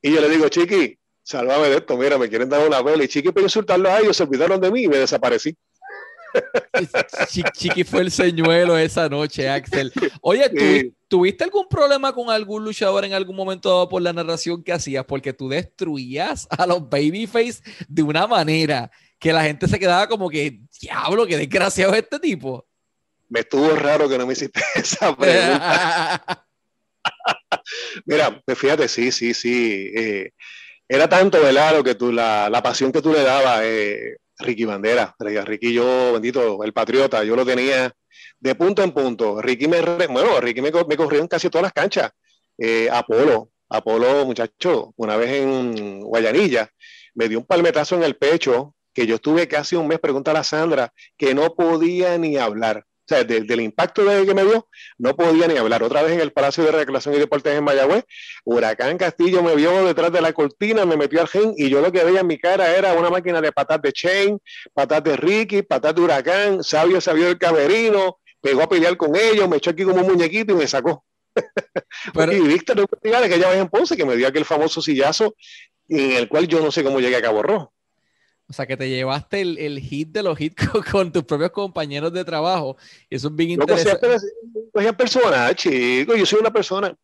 [0.00, 3.02] Y yo le digo, Chiqui, sálvame de esto, mira, me quieren dar una vela.
[3.02, 5.56] Y Chiqui, para insultarlo a ellos, se olvidaron de mí y me desaparecí.
[7.52, 9.92] Chiqui fue el señuelo esa noche, Axel.
[10.20, 15.04] Oye, ¿tuviste algún problema con algún luchador en algún momento por la narración que hacías?
[15.04, 20.30] Porque tú destruías a los babyface de una manera que la gente se quedaba como
[20.30, 22.66] que, diablo, qué desgraciado es este tipo.
[23.28, 26.46] Me estuvo raro que no me hiciste esa pregunta.
[28.06, 29.90] Mira, pues fíjate, sí, sí, sí.
[29.94, 30.32] Eh,
[30.88, 31.76] era tanto, ¿verdad?
[31.76, 33.60] Lo que tú, la, la pasión que tú le dabas.
[33.64, 35.14] Eh, Ricky Bandera.
[35.18, 37.92] Ricky yo, bendito, el patriota, yo lo tenía
[38.38, 39.40] de punto en punto.
[39.42, 42.10] Ricky me, bueno, Ricky me, me corrió en casi todas las canchas.
[42.56, 46.70] Eh, Apolo, Apolo, muchacho, una vez en Guayanilla,
[47.14, 50.42] me dio un palmetazo en el pecho que yo estuve casi un mes, pregunta a
[50.42, 52.84] Sandra, que no podía ni hablar.
[53.10, 55.82] O sea, del impacto de que me dio, no podía ni hablar.
[55.82, 58.04] Otra vez en el Palacio de Recreación y Deportes en Mayagüez,
[58.44, 61.90] Huracán Castillo me vio detrás de la cortina, me metió al gen y yo lo
[61.90, 64.38] que veía en mi cara era una máquina de patas de Chain,
[64.74, 69.48] patas de Ricky, patas de Huracán, Sabio Sabio del Camerino, pegó a pelear con ellos,
[69.48, 71.02] me echó aquí como un muñequito y me sacó.
[72.12, 75.34] Pero, y Víctor que aquella vez en Ponce, que me dio aquel famoso sillazo
[75.88, 77.72] en el cual yo no sé cómo llegué a Cabo Rojo.
[78.48, 80.56] O sea, que te llevaste el, hit de los hits
[80.90, 82.76] con, tus propios compañeros de trabajo.
[83.10, 84.08] Eso es bien interesante.
[84.74, 86.14] No, es persona, chico.
[86.16, 86.94] Yo soy una persona,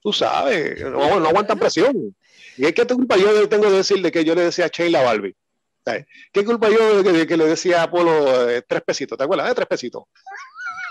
[0.00, 2.16] tú sabes, no, no aguantan presión.
[2.56, 5.02] Y es que culpa yo tengo de decir de que yo le decía a Sheila
[5.02, 5.36] Barbie.
[6.32, 9.16] ¿Qué culpa yo de que, le decía a Apolo eh, tres pesitos?
[9.16, 9.48] ¿Te acuerdas?
[9.48, 10.04] de tres pesitos.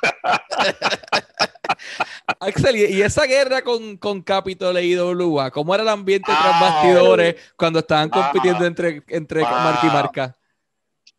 [2.39, 5.51] Axel, ¿y esa guerra con, con Capitol y IWA?
[5.51, 10.37] ¿Cómo era el ambiente tras bastidores cuando estaban compitiendo entre, entre marca y marca?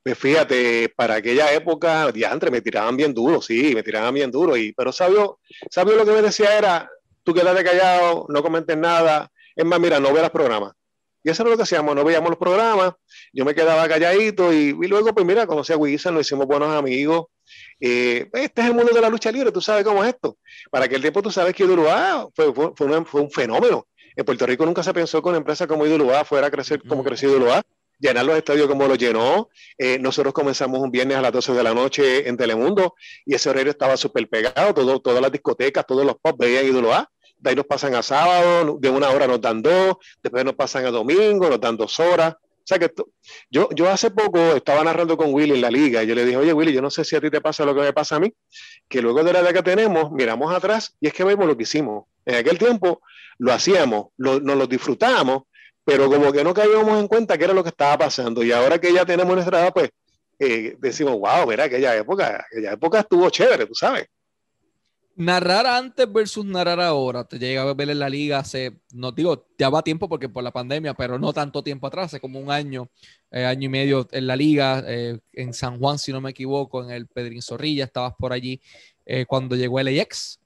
[0.02, 4.56] Pues fíjate, para aquella época, diantre, me tiraban bien duro, sí, me tiraban bien duro.
[4.56, 6.88] Y, pero sabio, sabio lo que me decía era,
[7.24, 9.32] tú quédate callado, no comentes nada.
[9.56, 10.74] Es más, mira, no veas programas.
[11.26, 12.92] Y eso era lo que hacíamos, no veíamos los programas,
[13.32, 17.26] yo me quedaba calladito y, luego, pues mira, conocí a Wilson, nos hicimos buenos amigos.
[17.80, 20.38] Eh, este es el mundo de la lucha libre, tú sabes cómo es esto.
[20.70, 23.86] Para aquel tiempo tú sabes que IWA fue, fue, fue, un, fenómeno.
[24.14, 27.04] En Puerto Rico nunca se pensó que una empresa como IWA fuera a crecer como
[27.04, 27.62] creció IWA
[27.98, 29.48] llenar los estadios como lo llenó.
[29.78, 33.48] Eh, nosotros comenzamos un viernes a las 12 de la noche en Telemundo y ese
[33.50, 37.56] horario estaba súper pegado, todo, todas las discotecas, todos los pop veían IWA de ahí
[37.56, 41.48] nos pasan a sábado, de una hora nos dan dos, después nos pasan a domingo,
[41.48, 42.34] nos dan dos horas.
[42.66, 42.92] O sea que
[43.48, 46.36] yo, yo hace poco estaba narrando con Willy en la liga y yo le dije,
[46.36, 48.18] oye Willy, yo no sé si a ti te pasa lo que me pasa a
[48.18, 48.34] mí,
[48.88, 51.62] que luego de la edad que tenemos, miramos atrás y es que vemos lo que
[51.62, 52.06] hicimos.
[52.24, 53.02] En aquel tiempo
[53.38, 55.44] lo hacíamos, nos lo disfrutábamos,
[55.84, 58.42] pero como que no caíamos en cuenta qué era lo que estaba pasando.
[58.42, 59.90] Y ahora que ya tenemos nuestra edad, pues
[60.40, 64.08] eh, decimos, wow, mira, aquella época, aquella época estuvo chévere, tú sabes
[65.16, 67.24] narrar antes versus narrar ahora.
[67.24, 70.44] Te llega a ver en la liga hace, no digo, ya va tiempo porque por
[70.44, 72.90] la pandemia, pero no tanto tiempo atrás, hace como un año,
[73.30, 76.84] eh, año y medio en la liga, eh, en San Juan, si no me equivoco,
[76.84, 78.60] en el Pedrín Zorrilla, estabas por allí
[79.06, 80.38] eh, cuando llegó el AX.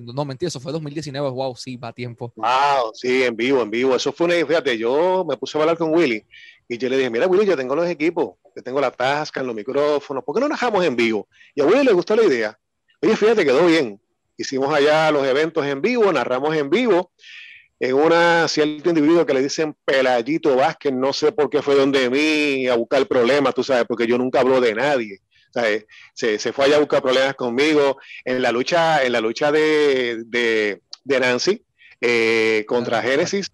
[0.00, 2.32] no, mentira, eso fue 2019, wow, sí, va tiempo.
[2.34, 3.94] Wow, sí, en vivo, en vivo.
[3.94, 6.24] Eso fue una, fíjate, yo me puse a hablar con Willy
[6.68, 9.54] y yo le dije, mira, Willy, yo tengo los equipos, yo tengo la tasca, los
[9.54, 11.28] micrófonos, ¿por qué no narramos en vivo?
[11.54, 12.58] Y a Willy le gustó la idea.
[13.00, 14.00] Oye, fíjate, quedó bien
[14.38, 17.12] hicimos allá los eventos en vivo, narramos en vivo.
[17.80, 22.10] En una cierto individuo que le dicen Pelayito Vázquez, no sé por qué fue donde
[22.10, 25.20] mí a buscar problemas, tú sabes, porque yo nunca hablo de nadie.
[26.14, 30.22] Se, se, fue allá a buscar problemas conmigo en la lucha, en la lucha de,
[30.26, 30.80] de,
[31.20, 31.64] Nancy
[32.00, 33.50] eh, contra Génesis.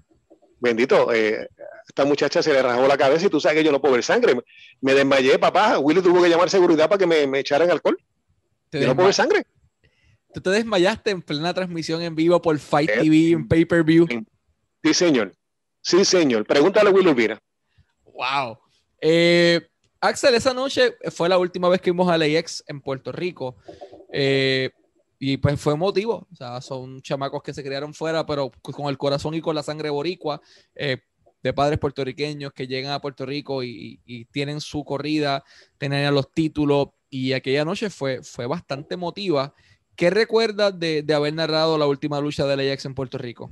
[0.59, 1.49] Bendito, eh,
[1.87, 4.03] esta muchacha se le rajó la cabeza y tú sabes que yo no puedo ver
[4.03, 4.35] sangre.
[4.81, 5.79] Me desmayé, papá.
[5.79, 7.99] Willy tuvo que llamar seguridad para que me, me echaran alcohol.
[8.73, 9.47] Yo no puedo ver sangre.
[10.35, 14.09] Tú te desmayaste en plena transmisión en vivo por Fight eh, TV en pay-per-view.
[14.83, 15.33] Sí, señor.
[15.81, 16.45] Sí, señor.
[16.45, 17.39] Pregúntale a Will Urbina.
[18.05, 18.59] Wow.
[19.01, 19.61] Eh,
[20.01, 23.57] Axel, esa noche fue la última vez que vimos a LAX en Puerto Rico.
[24.13, 24.71] Eh,
[25.21, 26.27] y pues fue emotivo.
[26.33, 29.63] O sea, son chamacos que se criaron fuera, pero con el corazón y con la
[29.63, 30.41] sangre boricua,
[30.75, 35.45] de padres puertorriqueños que llegan a Puerto Rico y, tienen su corrida,
[35.79, 36.89] tienen los títulos.
[37.09, 39.55] Y aquella noche fue, fue bastante emotiva.
[39.97, 43.51] ¿Qué recuerdas de, haber narrado la última lucha de Ajax en Puerto Rico?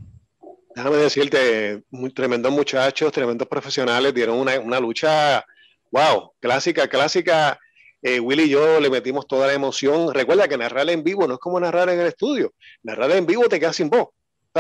[0.75, 5.45] Déjame decirte, muy tremendos muchachos, tremendos profesionales, dieron una, lucha,
[5.91, 7.59] wow, clásica, clásica.
[8.01, 10.13] Eh, Willy y yo le metimos toda la emoción.
[10.13, 12.53] Recuerda que narrar en vivo no es como narrar en el estudio.
[12.83, 14.09] Narrar en vivo te quedas sin voz,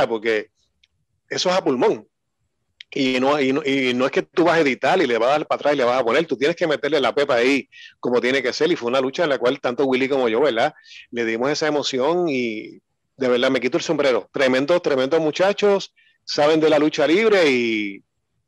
[0.08, 0.50] porque
[1.28, 2.06] eso es a pulmón.
[2.94, 5.28] Y no, y no, y, no, es que tú vas a editar y le vas
[5.28, 7.36] a dar para atrás y le vas a poner, tú tienes que meterle la pepa
[7.36, 7.68] ahí
[7.98, 8.70] como tiene que ser.
[8.70, 10.74] Y fue una lucha en la cual tanto Willy como yo, ¿verdad?
[11.10, 12.80] Le dimos esa emoción y
[13.16, 14.28] de verdad me quito el sombrero.
[14.32, 18.02] Tremendos, tremendos muchachos, saben de la lucha libre y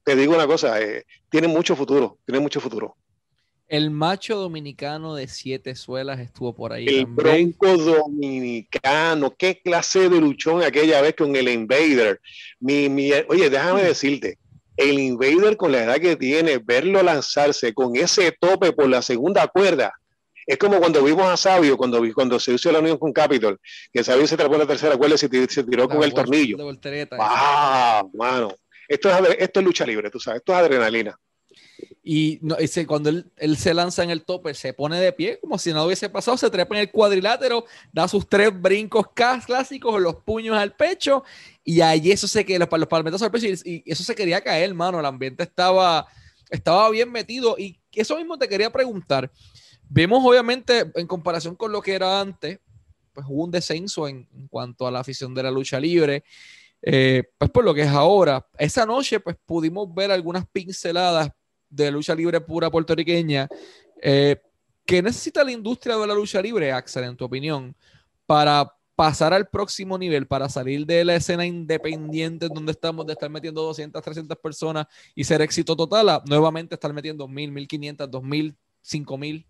[0.05, 2.97] te digo una cosa, eh, tienen mucho futuro, tienen mucho futuro.
[3.67, 6.87] El macho dominicano de siete suelas estuvo por ahí.
[6.87, 7.55] El también.
[7.59, 12.21] bronco dominicano, qué clase de luchón aquella vez con el Invader.
[12.61, 14.39] Mi, mi, oye, déjame decirte,
[14.77, 19.47] el Invader con la edad que tiene, verlo lanzarse con ese tope por la segunda
[19.49, 19.95] cuerda,
[20.47, 23.59] es como cuando vimos a Sabio, cuando, cuando se hizo la unión con Capitol,
[23.91, 26.13] que Sabio se trapó en la tercera cuerda y se, tir- se tiró con el
[26.13, 26.59] tornillo.
[27.17, 28.11] ¡Wow!
[28.13, 28.55] Mano,
[28.87, 31.19] esto es, esto es lucha libre, tú sabes, esto es adrenalina.
[32.03, 35.39] Y no, ese, cuando él, él se lanza en el tope, se pone de pie
[35.41, 40.01] como si nada hubiese pasado, se trepa en el cuadrilátero, da sus tres brincos clásicos,
[40.01, 41.25] los puños al pecho,
[41.65, 44.43] y allí eso se que los, los palmetazos al pecho, y, y eso se quería
[44.43, 45.01] caer, hermano.
[45.01, 46.07] El ambiente estaba,
[46.51, 47.57] estaba bien metido.
[47.59, 49.31] Y eso mismo te quería preguntar.
[49.89, 52.59] Vemos, obviamente, en comparación con lo que era antes,
[53.13, 56.25] pues hubo un descenso en, en cuanto a la afición de la lucha libre.
[56.87, 58.47] eh, pues por lo que es ahora.
[58.59, 61.31] Esa noche, pues pudimos ver algunas pinceladas
[61.75, 63.49] de lucha libre pura puertorriqueña.
[64.01, 64.37] Eh,
[64.85, 67.75] ¿Qué necesita la industria de la lucha libre, Axel, en tu opinión,
[68.27, 73.31] para pasar al próximo nivel, para salir de la escena independiente donde estamos, de estar
[73.31, 78.57] metiendo 200, 300 personas y ser éxito total, a nuevamente estar metiendo 1000, 1500, 2000,
[78.83, 79.47] 5000?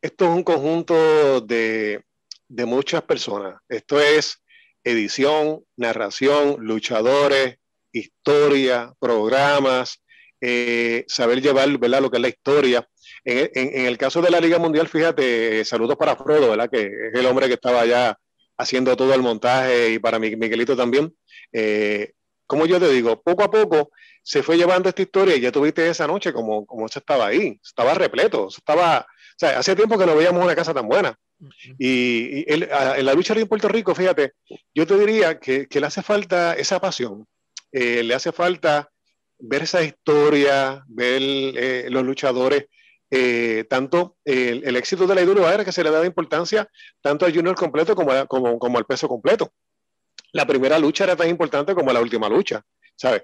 [0.00, 2.04] Esto es un conjunto de,
[2.48, 3.60] de muchas personas.
[3.68, 4.42] Esto es
[4.84, 7.58] edición, narración, luchadores,
[7.92, 10.00] historia, programas,
[10.40, 12.00] eh, saber llevar ¿verdad?
[12.00, 12.88] lo que es la historia.
[13.24, 16.70] En, en- en el caso de la Liga Mundial, fíjate, saludos para Frodo, ¿verdad?
[16.70, 18.18] que es el hombre que estaba allá
[18.58, 21.14] haciendo todo el montaje y para Mi- Miguelito también.
[21.52, 22.12] Eh,
[22.46, 23.90] como yo te digo, poco a poco
[24.22, 27.58] se fue llevando esta historia y ya tuviste esa noche como, como se estaba ahí,
[27.64, 31.16] estaba repleto, estaba, o sea, hace tiempo que no veíamos una casa tan buena.
[31.78, 34.32] Y, y el- a- en la lucha en Puerto Rico, fíjate,
[34.74, 37.26] yo te diría que, que le hace falta esa pasión,
[37.72, 38.90] eh, le hace falta
[39.38, 42.66] ver esa historia, ver eh, los luchadores,
[43.10, 46.68] eh, tanto el, éxito de la IWA que se le daba importancia
[47.00, 49.52] tanto al junior completo como, como, como al peso completo.
[50.32, 52.64] La primera lucha era tan importante como la última lucha,
[52.96, 53.22] ¿sabes?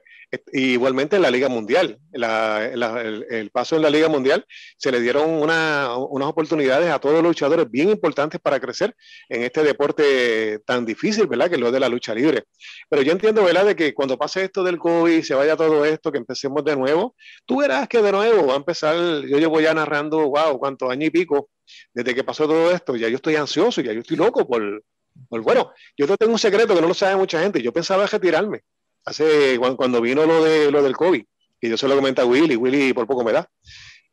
[0.52, 4.46] Igualmente en la Liga Mundial, el, paso en la Liga Mundial
[4.78, 8.94] se le dieron una- unas oportunidades a todos los luchadores bien importantes para crecer
[9.28, 11.48] en este deporte tan difícil, ¿verdad?
[11.48, 12.44] Que es lo de la lucha libre.
[12.88, 13.66] Pero yo entiendo, ¿verdad?
[13.66, 17.14] De que cuando pase esto del COVID, se vaya todo esto, que empecemos de nuevo,
[17.44, 21.08] tú verás que de nuevo va a empezar, yo llevo ya narrando, wow, cuántos años
[21.08, 21.50] y pico,
[21.92, 24.82] desde que pasó todo esto, ya yo estoy ansioso, ya yo estoy loco por,
[25.28, 28.06] por bueno, yo te tengo un secreto que no lo sabe mucha gente, yo pensaba
[28.06, 28.62] retirarme,
[29.04, 31.22] hace, cuando, vino lo, de, lo del COVID,
[31.60, 33.48] y yo se lo comenté a Willy, Willy por poco me da,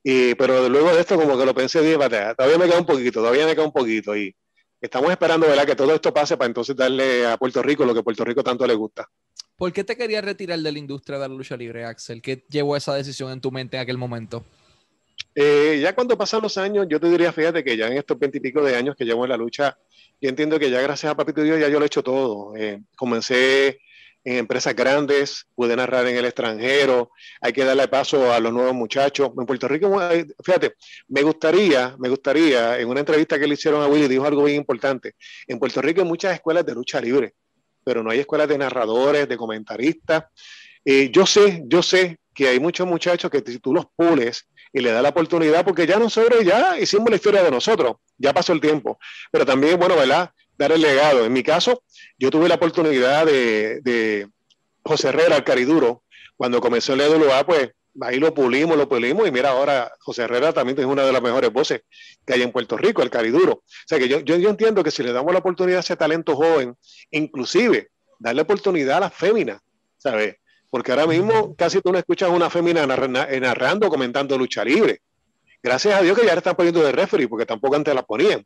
[0.04, 2.86] y, pero luego de esto como que lo pensé, dije, "Pate, todavía me queda un
[2.86, 4.36] poquito, todavía me queda un poquito, y
[4.82, 5.66] estamos esperando, ¿verdad?
[5.66, 8.66] Que todo esto pase para entonces darle a Puerto Rico lo que Puerto Rico tanto
[8.66, 9.10] le gusta.
[9.58, 12.22] ¿Por qué te querías retirar de la industria de la lucha libre, Axel?
[12.22, 14.46] ¿Qué llevó esa decisión en tu mente en aquel momento?
[15.36, 18.64] Eh, ya cuando pasan los años, yo te diría, fíjate que ya en estos veintipico
[18.64, 19.78] de años que llevo en la lucha,
[20.22, 22.56] yo entiendo que ya gracias a Papito Dios ya yo lo he hecho todo.
[22.56, 23.82] Eh, comencé
[24.24, 27.12] en empresas grandes, pude narrar en el extranjero,
[27.42, 29.32] hay que darle paso a los nuevos muchachos.
[29.38, 30.76] En Puerto Rico, eh, fíjate,
[31.08, 34.58] me gustaría, me gustaría, en una entrevista que le hicieron a Willy, dijo algo bien
[34.58, 35.16] importante.
[35.48, 37.34] En Puerto Rico hay muchas escuelas de lucha libre,
[37.84, 40.26] pero no hay escuelas de narradores, de comentaristas.
[40.84, 44.80] Eh, yo sé, yo sé que hay muchos muchachos que si tú los pules y
[44.80, 48.54] le das la oportunidad, porque ya nosotros ya hicimos la historia de nosotros, ya pasó
[48.54, 49.00] el tiempo,
[49.32, 50.32] pero también, bueno, ¿verdad?
[50.60, 51.26] Dar el legado.
[51.26, 51.84] En mi caso,
[52.18, 54.28] yo tuve la oportunidad de, de
[54.84, 56.04] José Herrera, el cariduro,
[56.36, 60.52] cuando comenzó el EWA, pues ahí lo pulimos, lo pulimos, y mira, ahora José Herrera
[60.52, 61.84] también es una de las mejores voces
[62.26, 63.54] que hay en Puerto Rico, el cariduro.
[63.54, 65.96] O sea que yo, yo, yo entiendo que si le damos la oportunidad a ese
[65.96, 66.76] talento joven,
[67.12, 67.90] inclusive
[68.20, 69.62] darle oportunidad a las féminas,
[69.98, 70.36] ¿sabes?
[70.70, 75.02] Porque ahora mismo casi tú no escuchas una fémina narrando, comentando lucha libre.
[75.62, 78.46] Gracias a Dios que ya le están poniendo de referee, porque tampoco antes la ponían.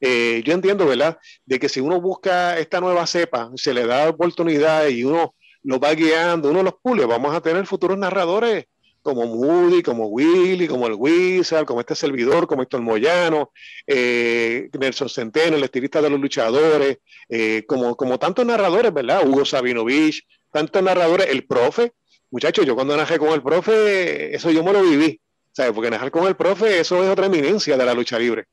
[0.00, 1.18] Eh, yo entiendo, ¿verdad?
[1.44, 5.78] De que si uno busca esta nueva cepa, se le da oportunidad y uno lo
[5.78, 8.64] va guiando, uno los pule, vamos a tener futuros narradores
[9.02, 13.50] como Moody, como Willy, como el Wizard, como este servidor, como Héctor Moyano,
[13.86, 16.98] eh, Nelson Centeno, el estilista de los luchadores,
[17.28, 19.26] eh, como, como tantos narradores, ¿verdad?
[19.26, 21.92] Hugo Sabinovich, tantos narradores, el profe,
[22.30, 25.20] muchachos, yo cuando narré con el profe, eso yo me lo viví,
[25.60, 25.74] ¿sabes?
[25.74, 28.46] Porque narrar con el profe, eso es otra eminencia de la lucha libre.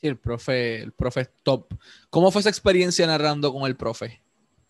[0.00, 1.74] Sí, el profe, el profe es top.
[2.08, 4.20] ¿Cómo fue esa experiencia narrando con el profe?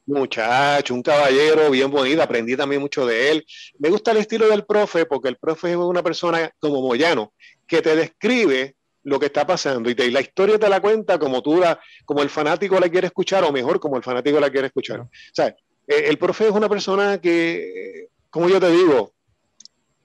[0.07, 3.47] Muchacho, un caballero bien bonito, aprendí también mucho de él.
[3.79, 7.35] Me gusta el estilo del profe porque el profe es una persona como Moyano,
[7.67, 11.43] que te describe lo que está pasando y, te, la historia te la cuenta como
[11.43, 14.69] tú la, como el fanático la quiere escuchar o mejor como el fanático la quiere
[14.69, 15.01] escuchar.
[15.01, 19.13] O sea, eh, el profe es una persona que, como yo te digo,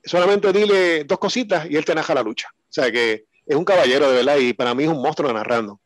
[0.10, 2.50] solamente dile dos cositas y él te narra la lucha.
[2.52, 5.80] O sea que es un caballero de verdad y para mí es un monstruo narrando.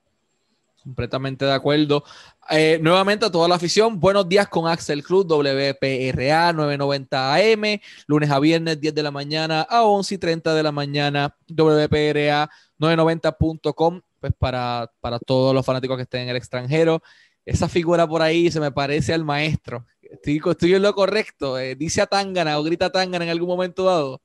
[0.81, 2.03] Completamente de acuerdo.
[2.49, 8.29] Eh, nuevamente a toda la afición, buenos días con Axel Cruz, WPRA 990 AM, lunes
[8.29, 12.49] a viernes 10 de la mañana a 11 y 30 de la mañana, WPRA
[12.79, 17.01] 990.com, pues para, para todos los fanáticos que estén en el extranjero.
[17.45, 19.85] Esa figura por ahí se me parece al maestro.
[20.13, 21.59] Estoy, estoy en lo correcto.
[21.59, 24.21] Eh, dice a Tangana o grita a Tangana en algún momento dado.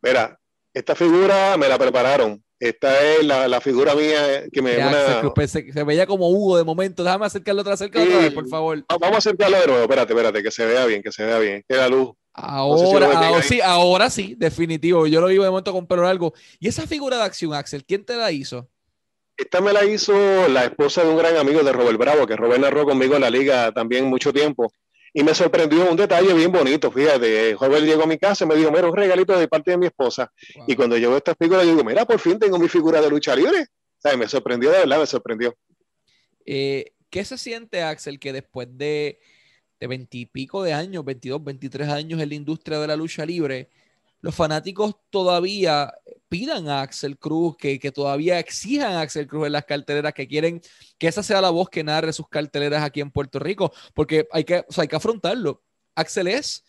[0.00, 0.38] Mira,
[0.72, 4.76] esta figura me la prepararon esta es la, la figura mía que me.
[4.78, 5.22] Una...
[5.46, 7.04] Se, se, veía como Hugo de momento.
[7.04, 8.82] Déjame acercarlo otra, otra vez, por favor.
[8.88, 9.82] Vamos a acercarlo de nuevo.
[9.82, 11.64] Espérate, espérate, que se vea bien, que se vea bien.
[11.68, 12.12] Que la luz.
[12.32, 15.06] Ahora, ahora sí, ahora sí, definitivo.
[15.06, 16.32] Yo lo vivo de momento con pelo largo.
[16.58, 18.68] ¿Y esa figura de acción, Axel, quién te la hizo?
[19.36, 22.60] Esta me la hizo la esposa de un gran amigo de Robert Bravo, que Robert
[22.60, 24.72] narró conmigo en la liga también mucho tiempo.
[25.12, 28.56] Y me sorprendió un detalle bien bonito, fíjate, joven llegó a mi casa y me
[28.56, 30.32] dijo, mira, un regalito de parte de mi esposa.
[30.66, 33.34] Y cuando llegó esta figura, yo digo, mira, por fin tengo mi figura de lucha
[33.34, 33.60] libre.
[33.60, 35.56] O sea, me sorprendió, de verdad, me sorprendió.
[36.44, 39.20] Eh, ¿Qué se siente, Axel, que después de
[39.80, 43.68] veintipico de, de años, 22, 23 años en la industria de la lucha libre,
[44.20, 45.92] los fanáticos todavía
[46.34, 50.60] pidan a Axel Cruz, que, todavía exijan a Axel Cruz en las carteleras, que quieren
[50.98, 54.42] que esa sea la voz que narre sus carteleras aquí en Puerto Rico, porque hay
[54.42, 55.62] que, hay que afrontarlo.
[55.94, 56.64] Axel es,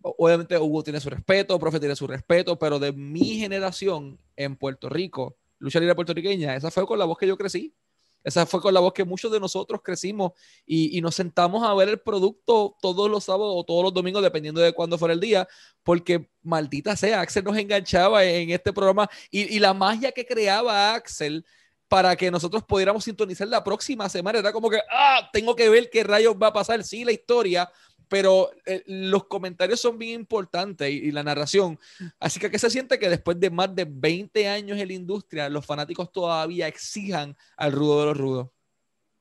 [0.00, 4.88] obviamente Hugo tiene su respeto, Profe tiene su respeto, pero de mi generación en Puerto
[4.88, 7.74] Rico, lucha libre puertorriqueña, esa fue con la voz que yo crecí.
[8.22, 10.32] Esa fue con la voz que muchos de nosotros crecimos
[10.66, 14.60] y, nos sentamos a ver el producto todos los sábados o todos los domingos, dependiendo
[14.60, 15.48] de cuándo fuera el día,
[15.82, 20.94] porque maldita sea, Axel nos enganchaba en este programa y, y la magia que creaba
[20.94, 21.44] Axel
[21.90, 24.38] para que nosotros pudiéramos sintonizar la próxima semana.
[24.38, 26.84] Era como que, ah, tengo que ver qué rayos va a pasar.
[26.84, 27.68] Sí, la historia,
[28.10, 31.78] pero eh, los comentarios son bien importantes y, la narración.
[32.18, 35.48] Así que, ¿qué se siente que después de más de 20 años en la industria,
[35.48, 38.48] los fanáticos todavía exijan al rudo de los rudos?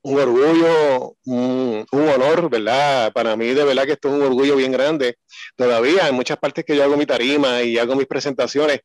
[0.01, 3.13] Un orgullo, un, honor, ¿verdad?
[3.13, 5.19] Para mí, de verdad que esto es un orgullo bien grande.
[5.55, 8.79] Todavía en muchas partes que yo hago mi tarima y hago mis presentaciones,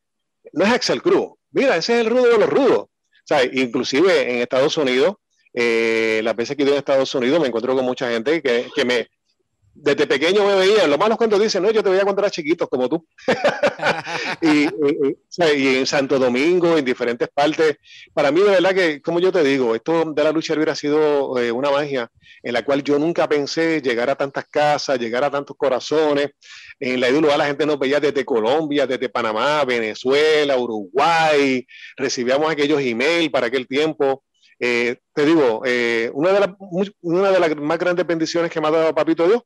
[0.53, 1.31] no es Axel Cruz.
[1.51, 2.79] Mira, ese es el rudo de los rudos.
[2.81, 5.15] O sea, inclusive en Estados Unidos,
[5.55, 8.85] eh, las veces que he ido en Estados Unidos me encuentro con mucha gente que
[8.85, 9.09] me,
[9.75, 12.33] desde pequeño me veía, lo malo es cuando dicen, no, yo te veía cuando eras
[12.33, 13.07] chiquitos como tú.
[14.41, 14.69] y,
[15.39, 17.77] en Santo Domingo, en diferentes partes.
[18.13, 21.39] Para mí, de verdad que, como yo te digo, esto de la lucha ha sido
[21.39, 22.11] eh, una magia
[22.43, 26.31] en la cual yo nunca pensé llegar a tantas casas, llegar a tantos corazones.
[26.79, 31.67] En la IWA la gente nos veía desde Colombia, desde Panamá, Venezuela, Uruguay.
[31.97, 34.23] Recibíamos aquellos emails para aquel tiempo
[34.59, 36.41] eh, te digo, eh, una, de
[37.41, 39.43] las, más grandes bendiciones que me ha dado Papito Dios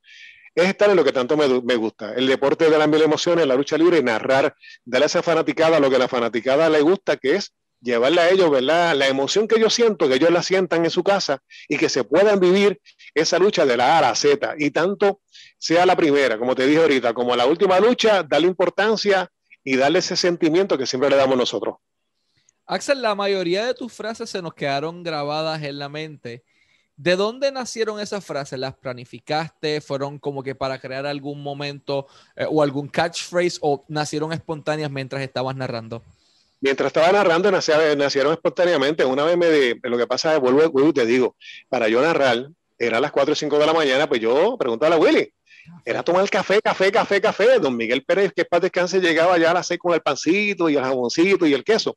[0.55, 3.47] es estar en lo que tanto me, me, gusta, el deporte de las mil emociones,
[3.47, 4.55] la lucha libre, y narrar,
[4.85, 8.31] darle a esa fanaticada lo que a la fanaticada le gusta, que es llevarle a
[8.31, 8.95] ellos, ¿verdad?
[8.95, 12.05] La emoción que yo siento, que ellos la sientan en su casa y que se
[12.05, 12.81] puedan vivir
[13.15, 14.55] esa lucha de la A a la Z.
[14.59, 15.21] Y tanto
[15.59, 19.31] sea la primera, como te dije ahorita, como la última lucha, darle importancia
[19.65, 21.77] y darle ese sentimiento que siempre le damos nosotros.
[22.69, 26.45] Axel, la mayoría de tus frases se nos quedaron grabadas en la mente.
[26.99, 28.59] ¿De dónde nacieron esas frases?
[28.59, 29.81] ¿Las planificaste?
[29.81, 32.07] ¿Fueron como que para crear algún momento
[32.37, 36.03] eh, o algún catchphrase o nacieron espontáneas mientras estabas narrando?
[36.61, 39.03] Mientras estaba narrando, nacieron, espontáneamente.
[39.03, 41.37] Una vez me de, lo que pasa es, vuelvo, vuelvo, te digo,
[41.71, 44.99] para yo narrar, era las 4 o 5 de la mañana, pues yo preguntaba a
[44.99, 45.33] Willy,
[45.87, 47.59] era tomar café, café, café, café.
[47.59, 50.69] Don Miguel Pérez, que es para descanse, llegaba ya a las 6 con el pancito
[50.69, 51.97] y el jaboncito y el queso.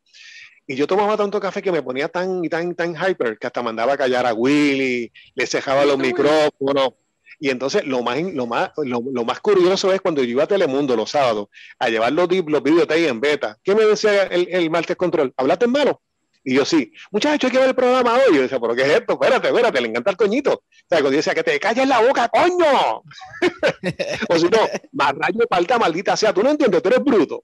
[0.68, 3.62] Y yo tomaba tanto café que me ponía tan y tan tan hyper que hasta
[3.62, 6.94] mandaba a callar a Willy, le cejaba los micrófonos.
[7.40, 10.96] Y entonces lo más, lo, más, lo, más curioso es cuando yo iba a Telemundo
[10.96, 11.48] los sábados
[11.80, 13.58] a llevar los, los videotapes en beta.
[13.64, 15.34] ¿Qué me decía el, el martes control?
[15.36, 16.02] ¿Hablaste en malo?
[16.44, 18.36] Y yo sí, muchachos, hay que ver el programa hoy.
[18.36, 19.14] Yo decía, ¿pero qué es esto?
[19.14, 20.54] Espérate, espérate, le encanta el coñito.
[20.54, 23.04] O sea, cuando yo decía, que te calles la boca, coño.
[24.30, 24.60] o si no,
[24.92, 27.44] más rayo falta, maldita sea, tú no entiendes, tú eres bruto.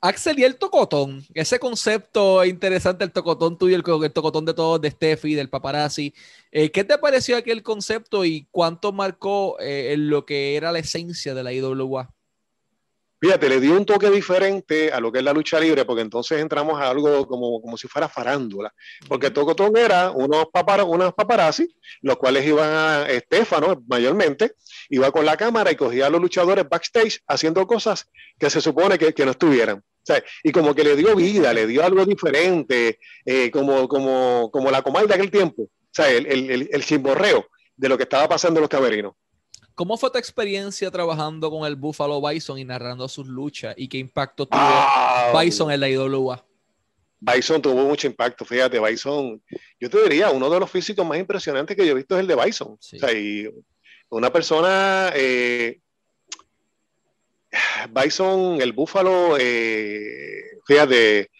[0.00, 4.80] Axel y el tocotón, ese concepto interesante, el tocotón tuyo, el, el tocotón de todos,
[4.80, 6.14] de Steffi, del paparazzi.
[6.52, 10.78] Eh, ¿Qué te pareció aquel concepto y cuánto marcó eh, en lo que era la
[10.78, 12.14] esencia de la IWA?
[13.20, 16.40] Fíjate, le dio un toque diferente a lo que es la lucha libre, porque entonces
[16.40, 18.72] entramos a algo como, como si fuera farándula.
[19.08, 21.66] Porque Tocotón era unos, papar, unos paparazzi,
[22.00, 24.54] los cuales iban a Estefano mayormente,
[24.88, 28.96] iba con la cámara y cogía a los luchadores backstage haciendo cosas que se supone
[28.98, 29.82] que, que no estuvieran.
[30.42, 34.82] Y como que le dio vida, le dio algo diferente, eh, como, como, como la
[34.82, 37.46] comal de aquel tiempo, o sea, el, el, el, el chimborreo
[37.76, 39.14] de lo que estaba pasando en los camerinos.
[39.74, 43.74] ¿Cómo fue tu experiencia trabajando con el Buffalo Bison y narrando sus luchas?
[43.76, 46.44] ¿Y qué impacto tuvo Ah, Bison en la IWA?
[47.20, 49.40] Bison tuvo mucho impacto, fíjate, Bison,
[49.78, 52.26] yo te diría, uno de los físicos más impresionantes que yo he visto es el
[52.26, 52.76] de Bison.
[52.80, 52.96] Sí.
[52.96, 53.48] O sea, y
[54.08, 55.80] una persona, eh,
[57.90, 61.30] Bison, el Búfalo, eh, fíjate,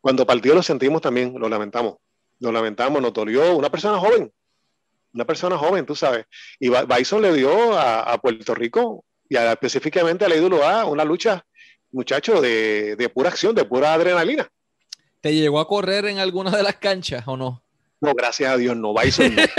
[0.00, 1.96] cuando partió lo sentimos también, lo lamentamos,
[2.40, 4.32] lo lamentamos, nos dolió, una persona joven,
[5.14, 6.26] una persona joven, tú sabes,
[6.58, 11.04] y Bison le dio a, a Puerto Rico y a- específicamente a la IWA una
[11.04, 11.44] lucha,
[11.92, 14.48] muchacho, de, de pura acción, de pura adrenalina.
[15.20, 17.62] ¿Te llegó a correr en alguna de las canchas o no?
[18.00, 18.94] No, gracias a Dios, no.
[18.94, 19.42] Bison no.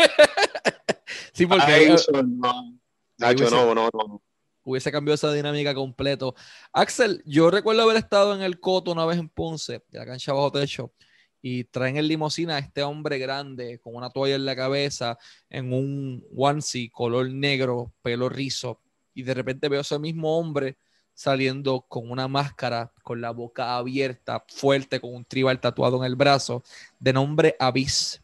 [1.34, 2.74] Sí, porque eh, Bison no.
[3.18, 4.22] Nacho, no, no, no.
[4.64, 6.36] Hubiese cambiado esa dinámica completo.
[6.74, 10.34] Axel, yo recuerdo haber estado en el Coto una vez en Ponce, de la cancha
[10.34, 10.94] bajo techo,
[11.42, 15.18] y traen en limusina a este hombre grande con una toalla en la cabeza,
[15.50, 18.82] en un onesie color negro, pelo rizo,
[19.14, 20.78] y de repente veo ese mismo hombre
[21.14, 26.16] saliendo con una máscara, con la boca abierta, fuerte, con un tribal tatuado en el
[26.16, 26.64] brazo,
[26.98, 28.22] de nombre Abyss,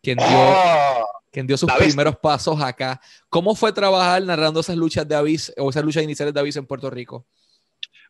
[0.00, 1.17] quien dio, ¡Oh!
[1.30, 3.00] Quien dio sus primeros pasos acá.
[3.28, 6.66] ¿Cómo fue trabajar narrando esas luchas de Abyss o esas luchas iniciales de Abyss en
[6.66, 7.26] Puerto Rico?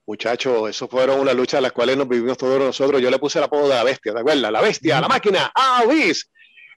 [0.07, 3.03] Muchachos, eso fueron unas luchas a las cuales nos vivimos todos nosotros.
[3.03, 4.51] Yo le puse el apodo de la bestia, ¿te acuerdas?
[4.51, 6.31] La bestia, la máquina, Avis.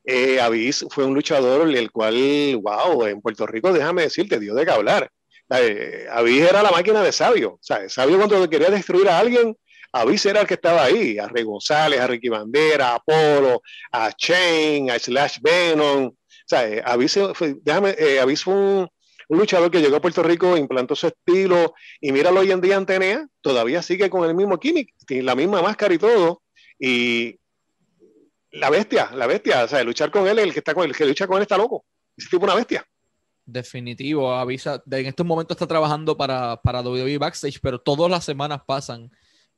[0.04, 4.66] Eh, Avis fue un luchador el cual, wow, en Puerto Rico, déjame decirte, dio de
[4.66, 5.10] qué hablar.
[5.50, 7.54] Eh, Avis era la máquina de Sabio.
[7.54, 9.56] O sea, Sabio cuando quería destruir a alguien,
[9.94, 11.18] Avis era el que estaba ahí.
[11.18, 13.62] A Rey González, a Ricky Bandera, a Apolo,
[13.92, 16.12] a Chain, a Slash Venom.
[16.52, 18.90] Sea, eh, Avis fue, déjame, eh, un,
[19.30, 22.86] luchador que llegó a Puerto Rico, implantó su estilo, y míralo hoy en día en
[22.86, 24.86] TNA, todavía sigue con el mismo tiene
[25.24, 26.42] la misma máscara y todo.
[26.78, 27.40] Y
[28.52, 31.06] la bestia, la bestia, o sea, luchar con él, el que está con el que
[31.06, 31.86] lucha con él está loco.
[32.18, 32.86] Ese tipo una bestia.
[33.46, 38.60] Definitivo, avisa, en estos momentos está trabajando para, para WWE Backstage, pero todas las semanas
[38.68, 39.10] pasan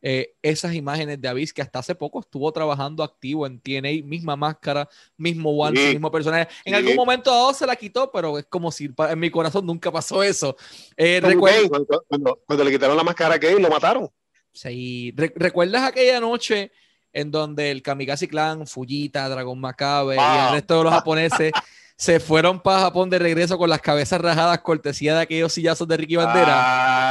[0.06, 4.36] eh, esas imágenes de Avis que hasta hace poco estuvo trabajando activo en TNA, misma
[4.36, 4.88] máscara,
[5.18, 5.93] mismo Sí.
[5.93, 6.49] mismo personaje.
[6.66, 6.78] En Sí.
[6.80, 10.22] algún momento dado se la quitó, pero es como si en mi corazón nunca pasó
[10.22, 10.58] eso.
[10.97, 14.10] Eh, recuerda- cuando, cuando- cuando le quitaron la máscara a Kane, lo mataron.
[14.51, 16.72] Sí, re- ¿recuerdas aquella noche
[17.14, 20.47] en donde el Kamikaze Clan, Fujita, Dragon Macabre y Ah.
[20.49, 21.51] el resto de los japoneses
[21.95, 25.97] se fueron para Japón de regreso con las cabezas rajadas, cortesía de aquellos sillazos de
[25.97, 26.53] Ricky Bandera?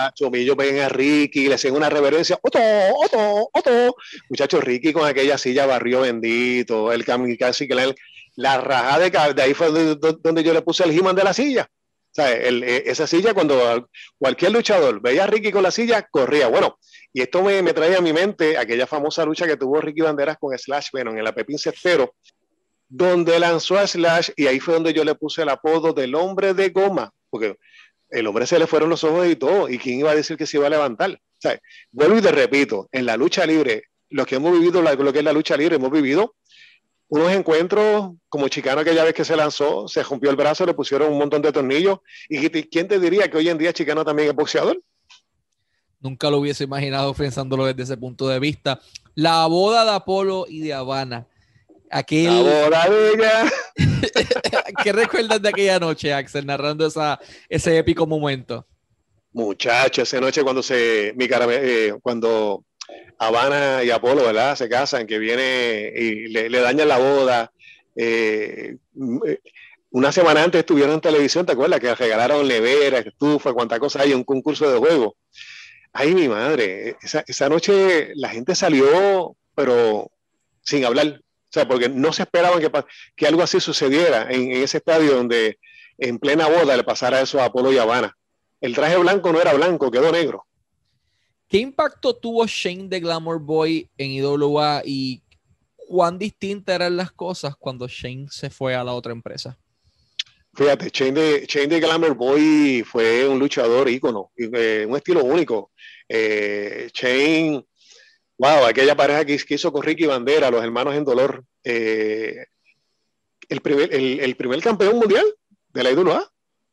[0.06, 2.38] Ah, Chomillo ven a Ricky, le hacen una reverencia.
[2.42, 2.58] Otto,
[3.04, 3.96] Otto, Otto.
[4.28, 7.94] Muchachos, Ricky con aquella silla barrio bendito, el kamikaze, que
[8.36, 11.68] la, rajada de, de ahí fue donde, yo le puse el He-Man de la silla.
[12.18, 16.48] O eh, esa silla, cuando cualquier luchador veía a Ricky con la silla, corría.
[16.48, 16.78] Bueno,
[17.12, 20.36] y esto me, me trae a mi mente aquella famosa lucha que tuvo Ricky Banderas
[20.38, 22.14] con Slash Venom en la Pepín Cestero,
[22.94, 26.52] donde lanzó a Slash y ahí fue donde yo le puse el apodo del hombre
[26.52, 27.56] de goma, porque
[28.10, 30.46] el hombre se le fueron los ojos y todo, y quién iba a decir que
[30.46, 31.18] se iba a levantar.
[31.38, 31.58] Sea,
[31.90, 35.24] vuelvo y te repito, en la lucha libre, los que hemos vivido lo que es
[35.24, 36.34] la lucha libre, hemos vivido
[37.08, 41.10] unos encuentros como Chicano aquella vez que se lanzó, se rompió el brazo, le pusieron
[41.12, 44.28] un montón de tornillos, y qui- quién te diría que hoy en día Chicano también
[44.28, 44.78] es boxeador.
[45.98, 48.80] Nunca lo hubiese imaginado pensándolo desde ese punto de vista.
[49.14, 51.26] La boda de Apolo y de Habana.
[51.92, 52.30] La Aquel,
[53.14, 53.52] ella.
[54.82, 57.20] ¿Qué recuerdas de aquella noche, Axel, narrando esa,
[57.50, 58.66] ese épico momento?
[59.32, 62.64] Muchacho, esa noche cuando se, mi cara, eh, cuando
[63.18, 64.56] Habana y Apolo, ¿verdad?
[64.56, 67.52] Se casan, que viene y le, le dañan la boda.
[67.94, 68.76] eh,
[69.90, 71.78] una semana antes estuvieron en televisión, ¿te acuerdas?
[71.78, 75.16] Que regalaron neveras, estufa, cuánta cosa hay, un concurso de juego.
[75.92, 80.10] Ay, mi madre, esa, esa noche la gente salió, pero
[80.62, 81.20] sin hablar.
[81.52, 82.70] O sea, porque no se esperaban que,
[83.14, 85.58] que algo así sucediera en, en ese estadio donde
[85.98, 88.16] en plena boda le pasara eso a Apolo y Habana.
[88.62, 90.46] El traje blanco no era blanco, quedó negro.
[91.48, 95.22] ¿Qué impacto tuvo Shane de Glamour Boy en IWA y
[95.76, 99.58] cuán distintas eran las cosas cuando Shane se fue a la otra empresa?
[100.54, 105.72] Fíjate, Shane de, Shane de Glamour Boy fue un luchador ícono, eh, un estilo único.
[106.08, 107.62] Eh, Shane,
[108.42, 111.44] wow, aquella pareja que, que hizo con Ricky Bandera, los hermanos en dolor.
[111.62, 112.44] eh,
[113.48, 115.24] el, primer, el, el primer campeón mundial
[115.72, 116.28] de la IWA.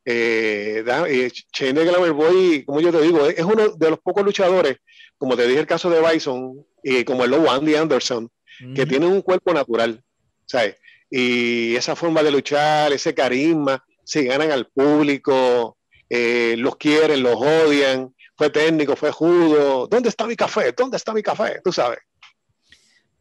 [0.05, 4.23] Eh, eh, Shane de Glamour Boy, como yo te digo, es uno de los pocos
[4.23, 4.77] luchadores,
[5.17, 8.31] como te dije el caso de Bison, y como el lobo Andy Anderson,
[8.73, 8.89] que Ujú.
[8.89, 10.01] tienen un cuerpo natural,
[10.47, 10.77] ¿sabes?
[11.11, 15.77] Y esa forma de luchar, ese carisma, se ganan al público,
[16.09, 20.71] eh, los quieren, los odian, fue técnico, fue judo, ¿dónde está mi café?
[20.71, 21.59] ¿Dónde está mi café?
[21.61, 21.99] Tú sabes.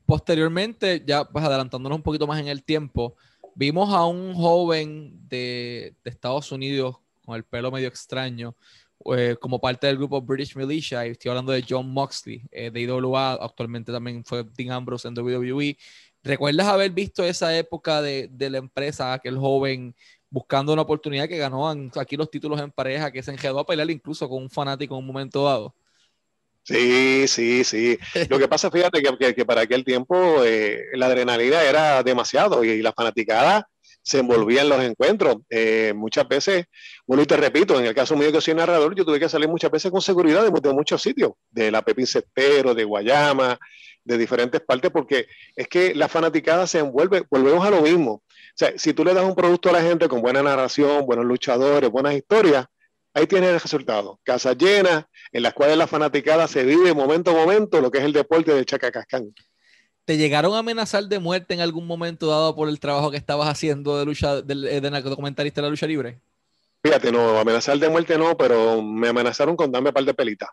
[0.06, 3.16] Posteriormente, ya pues adelantándonos un poquito más en el tiempo,
[3.56, 8.54] vimos a un joven de, de Estados Unidos con el pelo medio extraño,
[9.16, 12.80] eh, como parte del grupo British Militia, y estoy hablando de John Moxley, eh, de
[12.80, 15.76] IWA, actualmente también fue Dean Ambrose en WWE.
[16.22, 19.96] ¿Recuerdas haber visto esa época de, de la empresa, aquel joven
[20.30, 23.90] buscando una oportunidad que ganó aquí los títulos en pareja, que se enjedó a pelear
[23.90, 25.74] incluso con un fanático en un momento dado?
[26.68, 27.98] Sí, sí, sí.
[28.28, 32.92] Lo que pasa, fíjate que, para aquel tiempo eh, la adrenalina era demasiado y, la
[32.92, 33.66] fanaticada
[34.02, 35.36] se envolvía en los encuentros.
[35.48, 36.66] Eh, muchas veces,
[37.06, 39.48] bueno, y te repito, en el caso mío que soy narrador, yo tuve que salir
[39.48, 43.58] muchas veces con seguridad de, de muchos sitios, de la Pepín Cestero, de Guayama,
[44.04, 45.26] de diferentes partes, porque
[45.56, 48.22] es que la fanaticada se envuelve, volvemos a lo mismo.
[48.58, 51.24] O sea, si tú le das un producto a la gente con buena narración, buenos
[51.24, 52.66] luchadores, buenas historias,
[53.14, 54.18] ahí tienes el resultado.
[54.24, 58.04] Casas llenas, en las cuales la fanaticada se vive momento a momento lo que es
[58.04, 59.32] el deporte del Chacacascán.
[60.04, 63.46] ¿Te llegaron a amenazar de muerte en algún momento dado por el trabajo que estabas
[63.46, 66.18] haciendo de lucha, de, de documentalista de la lucha libre?
[66.82, 70.48] Fíjate, no, amenazar de muerte no, pero me amenazaron con darme un par de pelitas.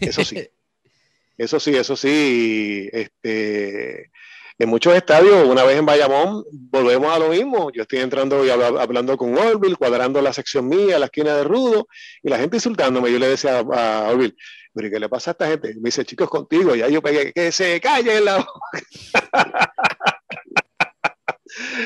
[0.00, 0.46] Eso sí.
[1.38, 2.90] eso sí, eso sí.
[2.92, 4.10] Este,
[4.58, 7.70] en muchos estadios, una vez en Bayamón, volvemos a lo mismo.
[7.70, 11.86] Yo estoy entrando y hablando con Orville, cuadrando la sección mía, la esquina de Rudo,
[12.22, 13.12] y la gente insultándome.
[13.12, 14.34] Yo le decía a, Orville,
[14.74, 15.74] pero ¿qué le pasa a esta gente?
[15.76, 16.74] Me dice, chicos, contigo.
[16.74, 18.44] Ya yo pegué, que se calle en la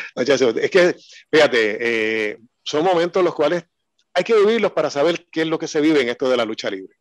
[0.16, 0.96] es que,
[1.30, 1.76] fíjate,
[2.30, 3.64] eh, son momentos los cuales
[4.14, 6.46] hay que vivirlos para saber qué es lo que se vive en esto de la
[6.46, 6.96] lucha libre.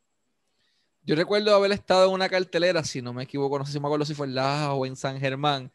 [1.04, 3.88] Yo recuerdo haber estado en una cartelera, si no me equivoco, no sé si me
[3.88, 5.72] acuerdo si fue en Laja o en San Germán,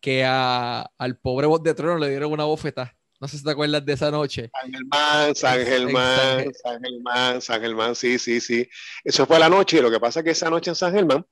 [0.00, 2.96] que al pobre voz de trono le dieron una bofeta.
[3.20, 4.50] No sé si te acuerdas de esa noche.
[4.60, 8.68] San Germán, San Germán, San Germán, San Germán, sí, sí, sí.
[9.04, 11.24] Eso fue la noche y lo que pasa es que esa noche en San Germán,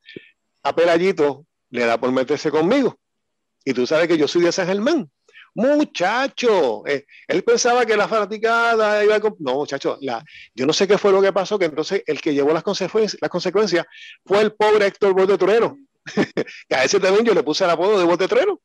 [0.62, 3.00] a Pelayito le da por meterse conmigo.
[3.64, 5.10] Y tú sabes que yo soy de San Germán.
[5.54, 9.20] Muchacho, eh, él pensaba que la fanaticada iba a...
[9.38, 10.24] No, muchacho, la,
[10.54, 13.20] yo no sé qué fue lo que pasó, que entonces el que llevó las consecuencias,
[13.20, 13.86] las consecuencias
[14.24, 15.76] fue el pobre Héctor Botetrero,
[16.68, 18.60] que a ese también yo le puse el apodo de Botetrero.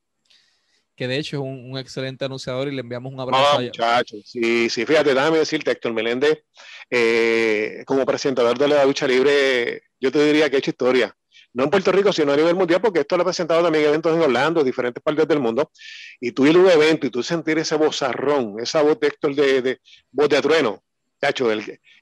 [0.95, 3.43] Que de hecho es un, excelente anunciador y le enviamos un abrazo.
[3.45, 6.43] Ah, muchacho, sí, sí, fíjate, déjame decirte, Héctor Meléndez,
[6.89, 11.13] eh, como presentador de la lucha libre, yo te diría que ha hecho historia
[11.55, 14.13] no en Puerto Rico, sino a nivel mundial, porque esto lo ha presentado también eventos
[14.13, 15.71] en Orlando, diferentes partes del mundo,
[16.19, 19.33] y tú ir a un evento y tú sentir ese bozarrón, esa voz de Héctor
[19.33, 19.79] de, de
[20.11, 20.83] voz de trueno,
[21.17, 21.47] cacho,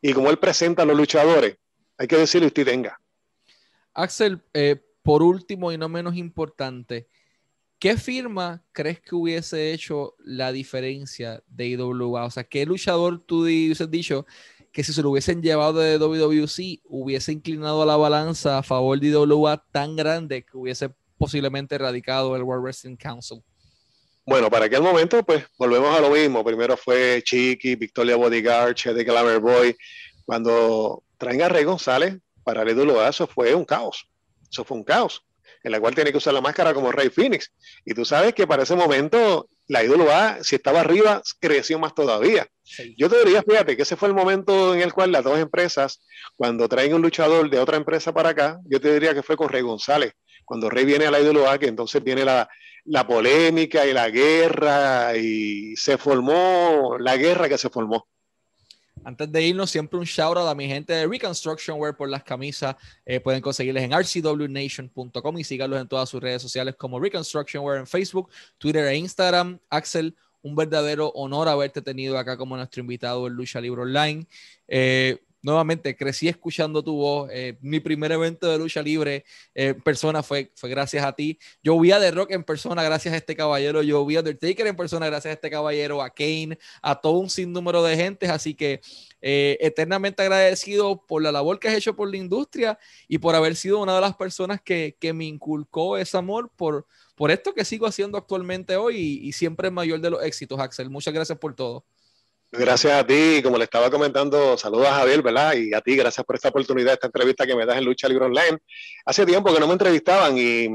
[0.02, 1.56] y como él presenta a los luchadores,
[2.00, 3.00] hay que decirle usted tenga.
[3.94, 7.08] Axel, eh, por último y no menos importante,
[7.78, 12.26] ¿qué firma crees que hubiese hecho la diferencia de IWA?
[12.26, 14.26] O sea, ¿qué luchador tú hubieses dicho
[14.74, 19.08] que si se lo hubiesen llevado de WWC, hubiese inclinado la balanza a favor de
[19.08, 23.44] IWA tan grande que hubiese posiblemente erradicado el World Wrestling Council.
[24.26, 26.44] Bueno, para aquel momento, pues volvemos a lo mismo.
[26.44, 29.78] Primero fue Chiqui, Victoria Bodyguard, Che de Glamour Boy.
[30.26, 34.10] Cuando traen a Rey González para el IWA, eso fue un caos.
[34.50, 35.24] Eso fue un caos
[35.64, 37.52] en la cual tiene que usar la máscara como Rey Phoenix.
[37.86, 42.48] Y tú sabes que para ese momento la IWA, si estaba arriba, creció más todavía.
[42.98, 46.02] Yo te diría, fíjate, que ese fue el momento en el cual las dos empresas,
[46.36, 49.50] cuando traen un luchador de otra empresa para acá, yo te diría que fue con
[49.50, 50.14] Rey González.
[50.46, 52.50] Cuando Rey viene a la IWA, que entonces viene la,
[52.86, 58.08] la polémica y la guerra, y se formó la guerra que se formó.
[59.06, 62.24] Antes de irnos, siempre un shout out a mi gente de Reconstruction Wear por las
[62.24, 62.76] camisas.
[63.06, 67.80] Eh, pueden conseguirles en rcwnation.com y síganlos en todas sus redes sociales como Reconstruction Wear
[67.80, 69.60] en Facebook, Twitter e Instagram.
[69.70, 74.28] Axel, un verdadero honor haberte tenido acá como nuestro invitado en Lucha Libre Online.
[74.68, 77.30] Eh, nuevamente crecí escuchando tu voz.
[77.32, 81.38] Eh, mi primer evento de lucha libre en persona fue, fue gracias a ti.
[81.62, 83.82] Yo vi a The Rock en persona gracias a este caballero.
[83.84, 87.30] Yo vi a Undertaker en persona gracias a este caballero, a Kane, a todo un
[87.30, 88.30] sinnúmero de gentes.
[88.30, 88.82] Así que
[89.22, 93.56] eh, eternamente agradecido por la labor que has hecho por la industria y por haber
[93.56, 97.66] sido una de las personas que, que me inculcó ese amor por, por esto que
[97.66, 100.90] sigo haciendo actualmente hoy y, y siempre el mayor de los éxitos, Axel.
[100.90, 101.86] Muchas gracias por todo.
[102.56, 105.56] Gracias a ti, como le estaba comentando, saludos a Javier, ¿verdad?
[105.56, 108.26] Y a ti, gracias por esta oportunidad, esta entrevista que me das en Lucha Libre
[108.26, 108.60] Online.
[109.06, 110.68] Hace tiempo que no me entrevistaban y,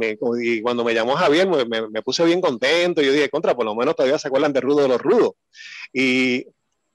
[0.61, 3.01] cuando me llamó Javier me, puse bien contento.
[3.01, 5.35] Yo dije, contra, por lo menos todavía se acuerdan de Rudo de los Rudos.
[5.93, 6.45] Y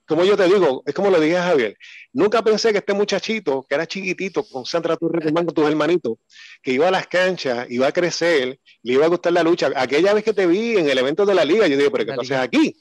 [0.06, 1.76] como yo te digo, es como le dije a Javier,
[2.12, 6.18] nunca pensé que este muchachito, que era chiquitito, concentra tu con tus hermanitos,
[6.62, 9.70] que iba a las canchas, iba a crecer, le iba a gustar la lucha.
[9.76, 12.12] Aquella vez que te vi en el evento de la liga, yo dije, pero ¿qué
[12.12, 12.76] tú haces aquí?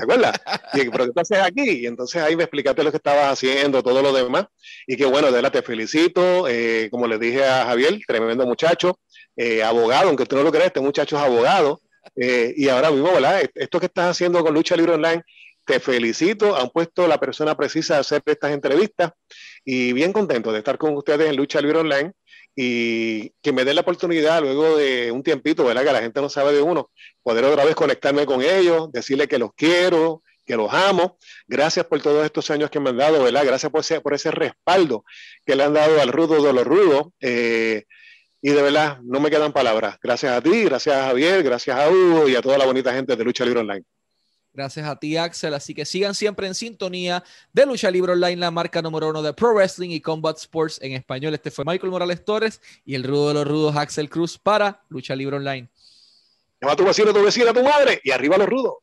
[0.00, 0.40] ¿te acuerdas?
[0.74, 1.82] Y pero ¿qué haces aquí?
[1.82, 4.46] Y entonces ahí me explicaste lo que estabas haciendo, todo lo demás.
[4.86, 6.48] Y que bueno, de la te felicito.
[6.48, 8.98] Eh, como le dije a Javier, tremendo muchacho,
[9.36, 11.80] eh, abogado, aunque tú no lo creas, este muchacho es abogado.
[12.16, 13.42] Eh, y ahora mismo, ¿verdad?
[13.54, 15.22] Esto que estás haciendo con Lucha Libre Online
[15.64, 19.12] te felicito, han puesto la persona precisa de hacer estas entrevistas
[19.64, 22.12] y bien contento de estar con ustedes en Lucha Libre Online
[22.56, 25.84] y que me den la oportunidad luego de un tiempito, ¿verdad?
[25.84, 26.90] Que la gente no sabe de uno,
[27.22, 31.18] poder otra vez conectarme con ellos, decirles que los quiero, que los amo.
[31.46, 33.44] Gracias por todos estos años que me han dado, ¿verdad?
[33.46, 35.04] Gracias por ese, por ese respaldo
[35.46, 37.08] que le han dado al rudo de los rudos.
[37.20, 37.84] Eh,
[38.42, 39.98] y de verdad, no me quedan palabras.
[40.02, 43.14] Gracias a ti, gracias a Javier, gracias a Hugo y a toda la bonita gente
[43.14, 43.84] de Lucha Libre Online.
[44.52, 45.54] Gracias a ti, Axel.
[45.54, 47.22] Así que sigan siempre en sintonía
[47.52, 50.92] de Lucha Libre Online, la marca número uno de Pro Wrestling y Combat Sports en
[50.92, 51.34] español.
[51.34, 55.14] Este fue Michael Morales Torres y el rudo de los rudos, Axel Cruz, para Lucha
[55.14, 55.68] Libre Online.
[56.60, 58.74] Llama a tu vecino, tu vecina, tu madre y arriba los rudos.